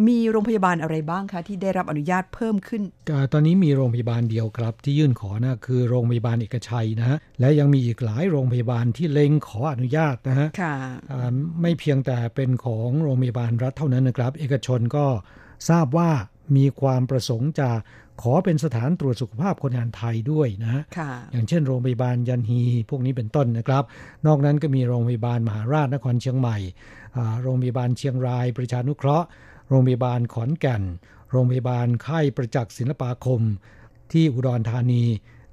[0.08, 10.74] มีโรงพยาบาลอะไรบ้างคะที่ได้รับอนุญาตเพิ่มขึ้นอ่าตอนนี้มีโรงพยาบาลเดียวครับ ที่ยื่นขอนะคือโรงพยาบาลเอกชัยนะฮะและยังมีอีกหลายโรงพยาบาลที่เล็งขออนุญาตนะฮะค่ะ
[11.12, 15.06] อ่าไม่เพียงแต่เป็นของโรงพยาบาลรัฐเท่านั้นนะครับ เอกชนก็
[15.68, 16.10] ทราบว่า
[16.56, 17.68] มีความประสงค์จะ
[18.22, 23.84] ขอเป็นสถานตรวจสุขภาพคนงานไทยด้วยนะฮะค่ะอย่างเช่นโรงพยาบาลยันฮี พวกนี้เป็นต้นนะครับ
[24.26, 26.56] นอกนั้นก็มีโรงพยาบาลมหาราชนครเชียงใหม่
[27.16, 29.26] อ่าโรงพยาบาลเชียงรายประชานุเคราะห์
[29.68, 30.82] โรงพยาบาลขอนแก่น
[31.30, 33.40] โรงพยาบาลค่ายประจักษ์ศิลปาคม
[34.12, 35.04] ที่อุดรธานี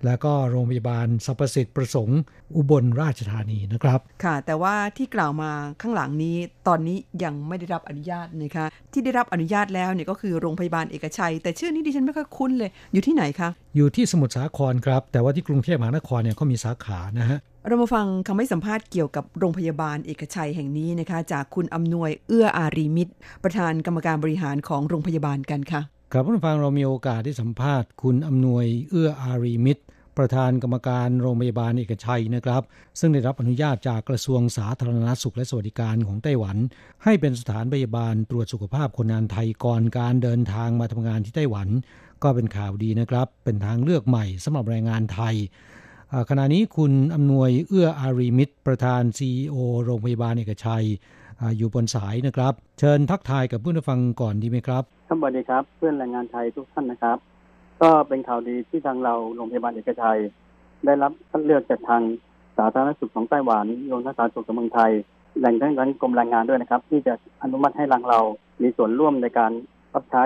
[0.05, 2.19] แล้วก็โรงพยาบาลสรรพสิทธิ์ประสงค์
[2.55, 5.51] อุบลราชธานีนะครับ ค่ะ แต่ว่าที่กล่าวมา
[5.81, 6.37] ข้างหลังนี้
[6.67, 25.81] ตอนนี้ยังไม่ได้รับอนุญาตนะคะที่ได้รับอนุญาตแล้วเนี่ยก็คือโรงพยาบาลเอกชัย แต่ชื่อนี้ดิฉันไม่ค่อยคุ้นเลย อยู่ที่ไหนคะอยู่ที่สมุทรสาครครับ แต่ว่าที่กรุงเทพมหานครเนี่ยเขามีสาขานะฮะเรามาฟังคำให้สัมภาษณ์เกี่ยวกับโรงพยาบาลเอกชัยแห่งนี้นะคะ จากคุณอำนวยเอื้ออารีมิตร ประธานกรรมการบริหารของโรงพยาบาลกันค่ะ
[26.11, 29.83] ครับผู้ฟังเรามีโอกาสได้สัมภาษณ์คุณอำนวยเอื้ออารีมิตร
[30.18, 32.61] ประธานกรรมการโรงพยาบาลเอกชัยนะครับ
[32.99, 36.57] ซึ่งได้รับอนุญาตจากกระทรวงสาธารณสุขและสวัสดิการของไต้หวัน
[37.03, 41.68] ให้เป็นสถานพยาบาลตรวจสุขภาพคนงานไทยก่อนการเดินทางมาทำงานที่ไต้หวัน
[42.24, 45.36] ก็เป็นข่าวดีนะครับ เป็นทางเลือกใหม่สำหรับแรงงานไทย
[46.30, 49.55] ขณะนี้คุณอำนวยเอื้ออารีมิตร ประธาน CEO
[49.86, 50.86] โรงพยาบาลเอกชัย
[51.57, 57.18] อยู่บนสายนะครับ เชิญทักทายกับเพื่อนฟังก่อนดีไหมครับสวัสดีครับ เพื่อนแรงงานไทยทุกท่านนะครับ
[57.84, 60.19] ก็เป็นข่าวดีที่ทางเราโรงพยาบาลเอกชัย
[60.86, 62.01] ได้รับคัดเลือกจากทาง
[62.57, 64.91] สาธารณสุขของไต้หวันโรงพยาบาลสุขของเมืองไทย
[65.39, 67.13] แหล่งทั้งนั้นกรมแรงงานด้วยนะครับ ที่จะ
[67.43, 68.19] อนุมัติให้รังเรา
[68.61, 69.51] มีส่วนร่วมในการ
[69.93, 70.23] รับใช้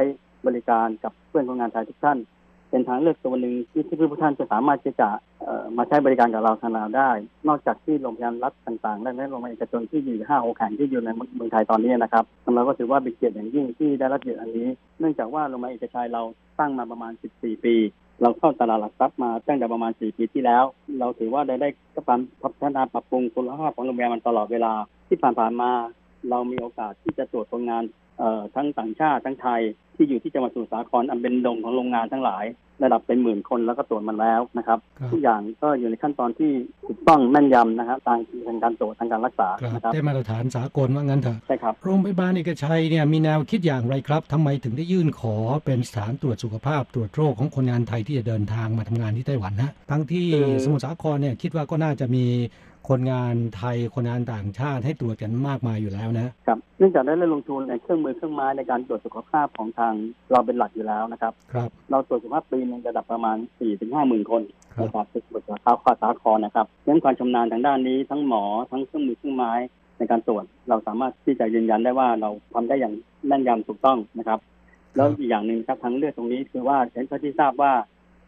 [0.47, 2.17] บริการกับเพื่อนคนงานไทยทุกท่าน
[2.69, 5.07] เป็นทางเลือกตัวหนึ่งที่ที่ผู้ท่านจะสามารถที่จะ
[5.77, 7.09] มาใช้บริการกับเราทางเราได้
[7.47, 14.67] นอกจากที่โรงพยาบาลรัฐต่างๆ และโรงพยาบาลเอกชนที่อยู่ห้าโอแข่งที่อยู่ในเมืองไทยตอนนี้นะครับเราก็ถือว่าเป็นเกียรติอย่างยิ่งที่ได้รับเกียรติอันนี้
[14.99, 16.21] เนื่องจากว่าโรงพยาบาลเอกชัยเรา
[16.59, 17.75] ตั้งมาประมาณ 14 ปี
[18.21, 20.63] เราเข้าตลาดหลักทรัพย์มาตั้งแต่ประมาณ 4 ปีที่แล้ว
[20.99, 21.69] เราถือว่าได้ได้
[22.07, 24.73] การพัฒนาปรับปรุงคุณภาพของโรงพยาบาลมันตลอดเวลา
[25.07, 25.71] ที่ผ่านๆมา
[26.29, 27.83] เรามีโอกาสที่จะตรวจคนงาน
[28.55, 29.61] ทั้งต่างชาติทั้งไทย
[29.95, 32.45] ที่อยู่ที่จังหวัดสมุทรสาครอันเป็นดงของโรงงานทั้งหลาย
[32.83, 34.79] ระดับเป็นหมื่นคนแล้วก็ตรวจมันแล้วนะครับ
[35.11, 36.51] ทุกอย่างก็อยู่ในขั้นตอนที่
[36.87, 50.27] ถูกต้องแม่นยำนะครับทางทางการตรวจทางการรักษานะครับได้มาตรฐานสากลว่างั้นเถอะใช่ครับโรงพยาบาลเอกชัยเนี่ยมีแนวคิดอย่างไรครับทำไมถึงได้ยื่นขอเป็นสถานตรวจสุขภาพตรวจโรคของคนงานไทยที่จะเดินทางมาทำงานที่ไต้หวันนะทั้งที่
[50.63, 52.25] สมุทรสาครเนี่ยคิดว่าก็น่าจะมี
[52.89, 59.93] คนงานไทยคนงานต่างชาติให้ตรวจกันมากมายอยู่แล้วนะครับเนื่องจากได้ลงทุนในเครื่องมือเครื่องไม้ในการตรวจสุขภาพของทาง
[60.31, 64.41] เราเป็นหลักอยู่แล้วนะครับ ครับ เราตรวจสุขภาพปีนึงระดับประมาณ4ี่ถึงห้าหมื่นคน
[64.75, 69.53] ในการตรวจสุขภาพข้อสาครนะครับเรื่องความชำนาญทางด้านนี้ทั้งหมอทั้งเครื่องมือเครื่องไม้
[69.97, 72.93] ในการตรวจเราสามารถที่จะยืนยันได้ว่าเราทำได้อย่าง
[73.27, 74.39] แน่นยำถูกต้องนะครับ
[74.95, 77.73] แล้วอีกอย่างหนึ่งครับทางเลือกตรงนี้คือว่าเห็นที่ทราบว่า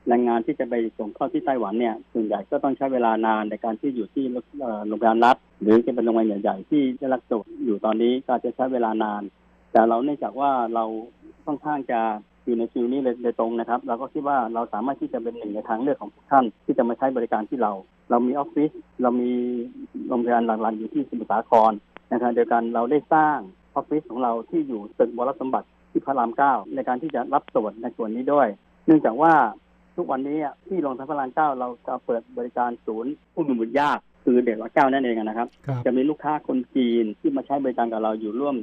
[0.08, 4.26] แรงงานที่จะไปส่งเข้าที่ไต้หวันเนี่ยส่วนใหญ่ก็ต้องใช้เวลานานในการที่อยู่ที่
[4.88, 9.22] โรงพยาบาลรัฐ หรือจะเป็นโรงพยาบาลใหญ่ๆที่ได้รับตัวอยู่ตอนนี้ก็จะใช้เวลานาน
[9.72, 10.86] แต่เราเนื่องจากว่าเรา
[11.46, 12.00] ค่อนข้างจะ
[12.46, 17.72] อยู่ในฟิวนี้เลยตรงนะครับ เราก็คิดว่าเราสามารถที่จะเป็นหนึ่งในทางเลือกของทุกท่านที่จะมาใช้บริการที่เรา
[18.10, 18.72] เรามีออฟฟิศ
[19.02, 19.32] เรามี
[20.08, 21.72] โรงพยาบาลหลักๆอยู่ที่สมุทรสาคร
[22.12, 23.38] นะครับเดียวกันเราได้สร้าง
[23.76, 28.48] ออฟฟิศของเราที่อยู่ตึกบรสมบัติที่พระรามเก้าในการที่จะรับตรวจในส่วนนี้ด้วย
[28.86, 29.34] เนื่องจากว่า
[30.00, 30.38] ทุกวันนี้
[30.68, 35.48] ที่โรงพยาบาลเก้าเราจะเปิดบริการศูนย์ผู้มีบุตรยาก คือเด็กวัดเก้านั่นเองนะครับ
[35.86, 38.56] จะมีลูกค้าคนจีนที่มาใช้บริการกับเราอยู่ร่วม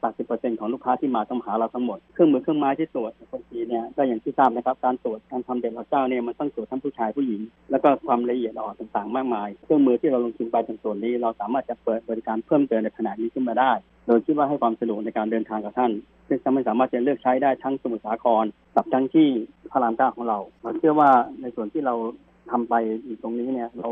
[0.00, 7.40] 70-80%ของลูกค้าที่มาต้องหาเราทั้งหมด เครื่องมือเครื่องไม้ที่ตรวจคนจีนเนี่ยก็อย่างที่ทราบนะครับ การตรวจการทำเด็กวัดเก้าเนี่ยมันต้องตรวจทั้งผู้ชายผู้หญิง
[7.70, 13.72] แล้วก็ความละเอียดอ่อนต่างๆ มากมาย เครื่องมือที่เราลงทุนไปตรงส่วนนี้ เราสามารถจะเปิดบริการเพิ่มเติมในขณะนี้ขึ้นมาได้
[14.06, 15.92] โดยคิดว่าให้ความสะดวกในการเดินทางกับท่าน
[16.28, 18.44] ซึ่งทำให้สามารถจะเลือกใช้ได้ทั้งสมุทรสาคร
[18.76, 19.28] กับทั้งที่
[19.70, 21.94] พระรามเก้าของเราเราเชื่อว่าในส่วนที่เรา
[22.50, 22.74] ทำไป
[23.06, 23.88] อีกตรงนี้เนี่ย เรา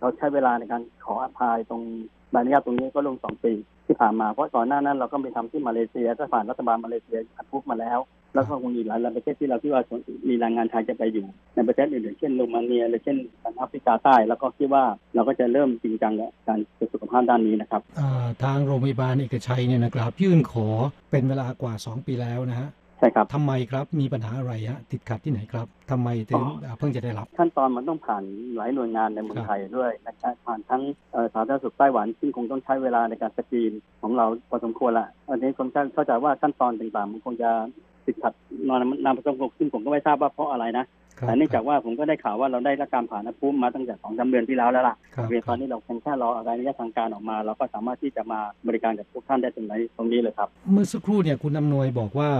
[0.00, 1.82] เราใช้เวลาในการขออภัยตรง
[2.30, 3.52] ใบอนุญาตตรงนี้ก็ลงสองปี
[3.86, 7.98] ที่ผ่านมาเพราะก่อนหน้านั้นเราก็ไปทำที่มาเลเซียก็ผ่านรัฐบาลมาเลเซียอัดพุกมาแล้ว
[8.34, 9.82] แล้วก็คงมีหลายประเทศที่เราที่ว่า
[10.28, 13.16] มีแรงงานไทยจะไปอยู่ ในประเทศอื่นๆเช่นโรมาเนียหรือเช่น
[13.56, 14.84] แอฟริกาใต้ แล้วก็คิดว่า
[15.14, 16.58] เราก็จะเริ่มจริงจังกับการ
[16.92, 17.82] สุขภาพด้านนี้นะครับ
[18.44, 20.68] ทางโรงพยาบาลเอกชัยเนี่ยนะครับ ยื่นขอ
[21.10, 26.44] เป็นเวลากว่า 2 ปีแล้วนะฮะ ใช่ครับทำไมครับมีปัญหาอะไรฮะติดขัดที่ไหนครับทำไมถึง
[26.78, 28.22] เพิ่งจะได้รับ ขั้นตอนมันต้องผ่าน
[28.56, 30.82] หลายหน่วยงานในเมืองไทยด้วยนะครับผ่านทั้ง
[31.32, 33.72] สาธารณสุขไต้หวันซึ่งคงต้องใช้เวลาในการสกรีน
[34.02, 37.50] ของเราพอสมควรละอันนี้ผมเข้าใจว่าขั้นตอนต่างๆมันคงจะ
[38.06, 38.32] ติดขัด
[38.68, 40.84] นานนานประสบซึ่งผมก็ไม่ทราบว่าเพราะอะไรนะ
[41.20, 44.96] แต่เนื่องจากว่าผมก็ได้ข่าวว่าเราได้รับการผ่านพุ่มมาตั้งแต่สองสาเดือนที่แล้วแล้วล่ะ
[45.28, 52.30] เรียนตอนนี้เราเพียงแค่รออะไรระยะทางการออกมา เราก็สามารถที่จะมาบริการกับทุกท่านได้ตรงนี้ตรงนี้เลยครับ เมื่อสักครู่เนี่ยคุณอำนวยบอกว่า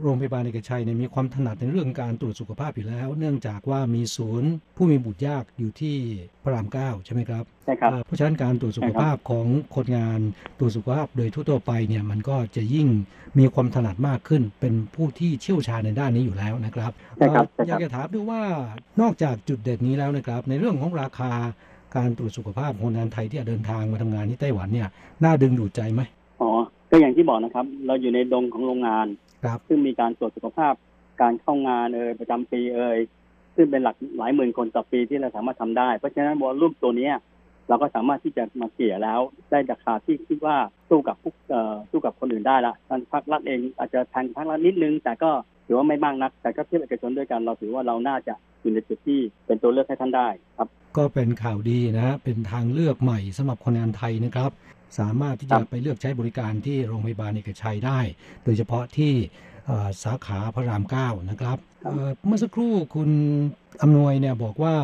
[0.00, 5.96] โรงพยาบาลเอกชัยเนี่ยมีความถนัดในเรื่องการตรวจสุขภาพอยู่แล้ว เนื่องจากว่ามีศูนย์ผู้มีบุตรยากอยู่ที่
[6.42, 10.20] พระรามเก้าใช่ไหมครับใช่ครับ เพราะฉะนั้นการตรวจสุขภาพของคนงาน
[10.58, 12.88] ตรวจสุขภาพโดยทั่วไปเนี่ยมันก็จะยิ่ง
[13.38, 16.92] มีความถนัดมากขึ้น เป็นผู้ที่เชี่ยวชาญในด้านนี้อยู่แล้วนะครับ
[17.68, 18.42] อยากจะถามด้วยว่า
[19.00, 21.32] นอกจากจุดเด่นนี้แล้วนะครับ ในเรื่องของราคา
[21.96, 24.88] การตรวจสุขภาพคนงานไทยที่จะเดินทางมาทำงานที่ไต้หวันเนี่ย
[25.24, 26.00] น่าดึงดูดใจไหม
[26.40, 26.50] อ๋อ
[26.90, 29.31] ก็อย่างที่บอกนะครับ เราอยู่ในดงของโรงงานครับ
[29.68, 30.74] ซึ่งมีการตรวจสุขภาพ
[31.22, 32.98] การเข้างานเอ่ยประจำปีเอ่ย
[33.56, 37.14] ซึ่งเป็นหลักหลายหมื่นคนต่อปีที่เราสามารถทำได้ เพราะฉะนั้นวอลลุ่มตัวเนี้ย
[37.68, 39.20] เราก็สามารถที่จะมาเกี่ยแล้ว
[39.50, 40.56] ได้ราคาที่คิดว่า
[40.88, 41.34] สู้กับพวก
[41.90, 45.30] สู้กับคนอื่นได้ละทางภาครัฐเองอาจจะแพงภาครัฐนิดนึง แต่ก็
[45.66, 50.28] ถือว่าไม่มากนัก แต่ก็เทียบเอกชนด้วยกัน เราถือว่าเราน่าจะอยู่ในจุดที่เป็นตัวเลือกให้ท่านได้
[50.58, 54.50] ครับ ก็เป็นข่าวดีนะฮะเป็นทางเลือกใหม่สำหรับคนงานไทยนะครับ
[54.98, 58.00] สามารถที่จะไปเลือกใช้บริการที่โรงพยาบาลเอกชัยได้
[58.44, 59.12] โดยเฉพาะที่
[60.04, 61.58] สาขาพระรามเก้านะครับ
[62.26, 63.10] เมื่อสักครู่คุณ
[63.82, 64.76] อำนวยเนี่ยบอกว่า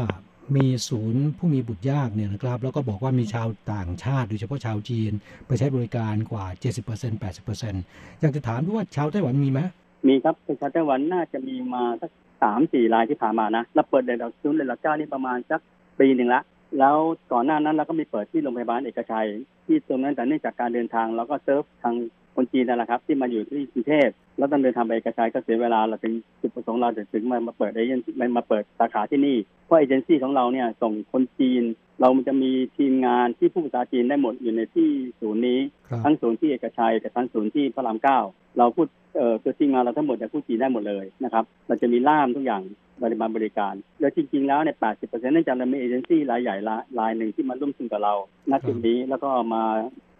[0.56, 5.12] มีศูนย์ผู้มีบุตรยากเนี่ยนะครับแล้วก็บอกว่ามีชาวต่างชาติโดยเฉพาะชาวจีน
[5.46, 6.46] ไปใช้บริการกว่า
[6.84, 9.60] 70% 80%อยากจะถามด้วยว่าชาวไต้หวันมีไหม
[10.08, 12.10] มีครับประชาชนไต้หวันน่าจะมีมาสัก
[12.42, 15.60] สามสี่รายที่ผ่านมานะแล้วเปิดเด็กหลอดศูนย์เด็กหลอดแก้วนี่ประมาณสัก
[16.00, 16.42] ปีหนึ่งละ
[16.78, 16.96] แล้ว
[17.32, 19.28] ก่อนหน้านั้นเราก็มีเปิดที่โรงพยาบาลเอกชัย
[19.66, 21.94] ที่ตรงนั้นแต่เนื่องจากการเดินทางเราก็เซิร์ฟทาง
[22.36, 24.08] คนจีนนั่นแหละครับ ที่มาอยู่ที่กรุงเทพ
[24.38, 31.62] แล้วต้องเดินทางไปเอกชัยก็เสียเวลาเราถึงจุดประสงค์เราจะถึงมามาเปิดเอเจนซี่มาเปิดสาขาที่นี่เพราะเอเจนซี่ของเราเนี่ยส่งคนจีน
[32.00, 34.88] เรามันจะมีทีมงานที่พูดภาษาจีนได้หมดอยู่ในที่
[35.20, 38.18] ศูนย์นี้ครับทั้งศูนย์ที่เอกชัยกับทั้งศูนย์ที่พระรามเก้า
[38.58, 38.86] เราพูด
[39.16, 42.62] เอ่อตัวทีมงานเราทั้งหมดจะพูดจีนได้หมดเลยนะครับเราจะมีล่ามทุกอย่าง
[43.02, 48.14] บริมาบริการแล้วจริง ๆ แล้วเนี่ย 80%เนื่องจากเรามีเอเจนซี่รายใหญ่ละรายหนึ่งที่มาร่วมทุนกับเรา
[48.50, 49.62] ณจุดนี้แล้วก็มา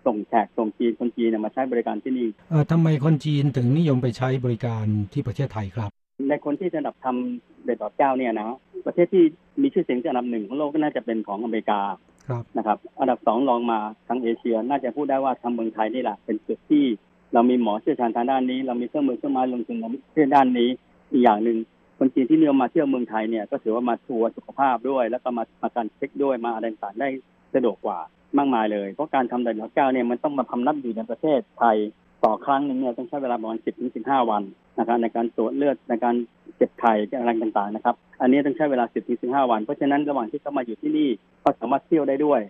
[0.07, 5.91] ส่งแขกส่งจีนคนจีนเนี่ยมาใช้บริการที่นี่เอ่อทำไมคนจีนถึงนิยมไปใช้บริการที่ประเทศไทยครับ
[6.29, 8.49] ในคนที่ระดับททำเด็กหลอดแก้วเนี่ยนะ
[8.87, 9.25] ประเทศที่
[9.63, 11.81] มีชื่อเสียงอันดับหนึ่งของโลกก็น่าจะเป็นของอเมริกา
[12.29, 16.85] ครับนะครับ อันดับสองรองมาทางเอเชีย น่าจะพูดได้ว่าทางเมืองไทยนี่แหละเป็นจุดที่
[17.33, 19.77] เรามีหมอเชี่ยวชาญทางด้านนี้ เรามีเครื่องมือเครื่องไม้ลงทุน
[20.13, 20.69] เรื่องด้านนี้
[21.13, 21.59] อีกอย่างหนึ่ง
[21.99, 27.09] คนจีนที่นิยมมาเที่ยวเมืองไทยเนี่ยก็ถือว่ามาทัวร์สุขภาพด้วย แล้วก็มาทำการเช็คด้วยมาอะไรต่างๆได้
[27.55, 27.99] สะดวกกว่า
[28.39, 31.77] มากมายเลย เพราะการทำเด็กหลอดแก้วเนี่ยมันต้องมาพำนักอยู่ในประเทศไทย
[32.25, 34.43] ต่อครั้งหนึ่งเนี่ยต้องใช้เวลาประมาณ10ถึง15วัน
[34.79, 36.15] นะครับในการตรวจเลือดในการ
[36.57, 41.09] เก็บไข่อะไรต่างๆนะครับ อันนี้ต้องใช้เวลา10ถึง15วัน เพราะฉะนั้นระหว่างที่เขามาอยู่ที่นี่
[41.41, 42.41] เขาสามารถเที่ยวได้ด้วย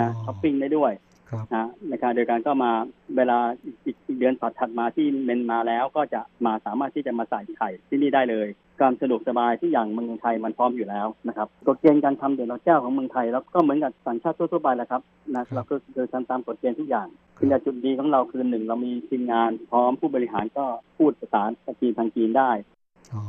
[0.00, 1.05] นะช้อปปิ้งได้ด้วยครับ
[1.54, 2.72] นะในการเดียวกันก็มา
[3.16, 8.48] เวลาอีกอีกเดือนถัดมาที่เมนมาแล้วก็จะมาสามารถที่จะมาใส่ไข่ที่นี่ได้เลย
[8.78, 15.02] ความสะดวกสบายที่อย่างเมืองไทยมันพร้อมอยู่แล้วนะครับกฎเกณฑ์การทำเดือดร้อนแก้วของเมืองไทยแล้วก็เหมือนกับต่างชาติทั่วๆไปแหละครับ
[15.34, 17.08] นะเราก็เดินตามตามกฎเกณฑ์ทุกอย่าง
[17.38, 20.64] คือจุดดีของเราคือหนึ่งเรามีทีมงานพร้อมผู้บริหารก็
[20.96, 21.42] พูดภาษา
[21.80, 22.50] จีนทางจีนได้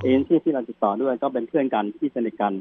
[0.01, 2.53] เอเจนซี่ที่เราติดต่อด้วยก็เป็นเพื่อนกันที่สนิทกัน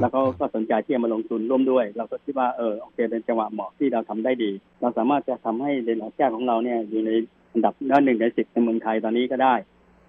[0.00, 7.10] แล้วเขาก็สนใจที่จะมาลงทุนร่วมด้วย เราก็คิดว่าเออโอเคเป็นจังหวะเหมาะที่เราทำได้ดี เราสามารถจะทำให้เดนอแก้วของเราเนี่ยอยู่ใน
[7.52, 7.74] อันดับ
[8.04, 9.54] หนึ่งในสิบในเมืองไทยตอนนี้ก็ได้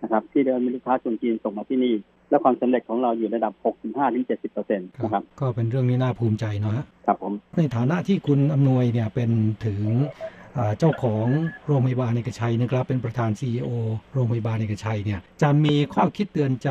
[0.03, 1.95] นะครับที่เดินมีลูกค้าชนจีนส่งมาที่นี่
[2.29, 3.53] และความสำเร็จของเราอยู่ในระดับ
[3.85, 9.29] 65ถึง70เปอร์เซ็นต์นะครับก็เป็นเรื่องนี้น่าภูมิใจเนาะครับผมในฐานะที่คุณอำนวยเนี่ยเป็น
[9.65, 9.79] ถึง
[10.41, 10.42] อ่า
[10.79, 11.27] เจ้าของ
[11.67, 13.67] โรงพยาบาลเอกชัยนะครับ เป็นประธาน CEO
[14.13, 16.69] โรงพยาบาลเอกชัยเนี่ยจะมีข้อคิดเตือนใจ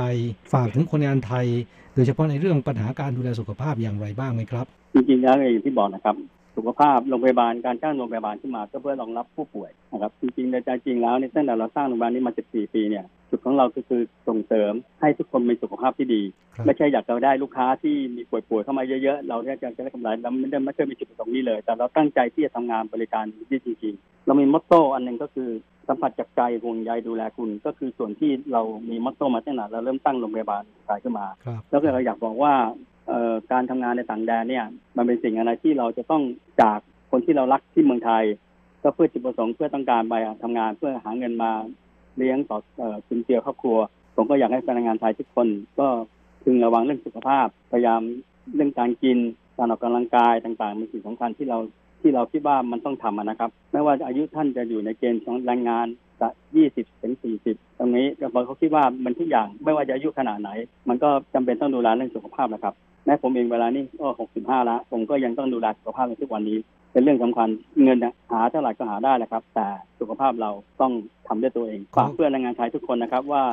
[0.53, 1.47] ฝากถึงคนงานไทย
[1.95, 6.17] โดยเฉพาะในเรื่องปัญหาการดูแลสุขภาพอย่างไรบ้างไหมครับ จริงๆแล้วอย่างที่บอกนะครับ
[6.57, 16.23] สุขภาพโรงพยาบาลการสร้างโรงพยาบาลขึ้นมาก็เพื่อรองรับผู้ป่วยนะครับจริงๆในใจจริงแล้วเนี่ยตั้งแต่เราสร้างโรงพยาบาลนี้มา 14 ปีเนี่ยจุดของเราก็คือส่งเสริมให้ทุกคนมีสุขภาพที่ดี
[16.67, 25.51] ไม่ใช่อยากจะได้ลูกค้าที่มีป่วยๆเข้ามาเยอะๆ เราเนี่ยจะได้กำไรเราไม่ได้ไม่เคยมีจุดประสงค์นี้เลย แต่เราตั้งใจที่จะทำงานบริการที่จริงๆ เรามีมอตโต้อันหนึ่งก็คือ
[25.89, 32.92] สัมผัสจากใจห่วงใยดูแลคุณ ก็คือส่วนที่เรามีมอตโต้มาตั้งแต่เราเริ่มตั้งโรงพยาบาลขายขึ้นมาครับแล้วก็เราอยากบอกว่าเอ่อ
[33.53, 34.65] การทำงานในต่างแดนเนี่ย
[34.97, 36.23] มันเป็นสิ่งอะไรที่เราจะต้อง
[36.63, 36.79] จาก
[37.11, 38.25] คนที่เรารักที่เมืองไทย
[38.83, 41.51] ก็เพื่อจุดประสงค์เพื่อต้องการไปทำงานเพื่อหาเงินมา
[42.17, 43.77] เลี้ยงต่ออ่อจุนเจือครอบครัว
[44.17, 45.49] ผมก็อยากให้พนักงานไทยทุกคน
[45.79, 45.87] ก็
[46.45, 48.03] พึงระวังเรื่องสุขภาพ พยายาม
[48.55, 49.19] เรื่องการกิน
[49.59, 51.59] การออกกำลังกายต่างๆเป็นสิ่งสำคัญที่เรา
[52.01, 55.87] ที่เราคิดว่ามันต้องทำนะครับ ไม่ว่าอายุท่านจะอยู่ในเกณฑ์ของแรงงาน
[56.21, 56.29] จะ
[56.65, 57.15] 20ถึง
[57.47, 60.51] 40ตรงนี้ก็เขาคิดว่ามันทุกอย่างไม่ว่าจะอายุขนาดไหน
[60.89, 62.75] มันก็จำเป็นต้องดูแลเรื่องสุขภาพนะครับ
[63.05, 64.07] แม้ผมเองเวลานี้ก็
[64.39, 66.59] 65แล้วผมก็ยังต้องดูแลสุขภาพในทุกวันนี้
[66.93, 67.49] เป็นเรื่องสำคัญ
[67.83, 69.67] เงินนะหาเท่าไหร่ก็หาได้แหละครับ แต่
[70.01, 70.51] สุขภาพเรา
[70.81, 70.93] ต้อง
[71.29, 73.45] ทำด้วยตัวเองฝากเพื่อนแรงงานไทยทุกคนนะครับ ว่า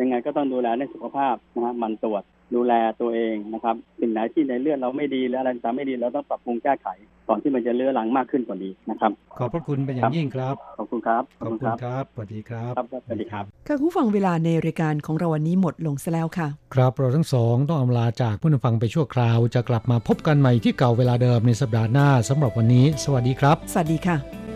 [0.00, 2.22] ยังไงก็ต้องดูแลเรื่องสุขภาพนะฮะหมันตรวจ
[2.54, 6.88] ดูแลตัวเองนะครับสิ่งไหนที่ในเลือดเราไม่ดีและอะไรต่างๆไม่ดีเราต้องปรับปรุงแก้ไข
[7.28, 24.55] ก่อนที่มันจะเลื้อรังมากขึ้นกว่านี้นะครับ ขอบพระคุณเป็นอย่างยิ่งครับ ขอบคุณครับ ขอบคุณครับ สวัสดีครับครับสวัสดีครับค่ะคุณผู้ฟังเวลาในรายการของเราวันนี้หมดลงซะแล้วค่ะ ครับเราทั้งสองต้องอำลาจากผู้นฟังไปชั่วคราว จะกลับมาพบกันใหม่ที่เก่าเวลาเดิมในสัปดาห์หน้าสำหรับวันนี้ สวัสดีครับ สวัสดีค่ะ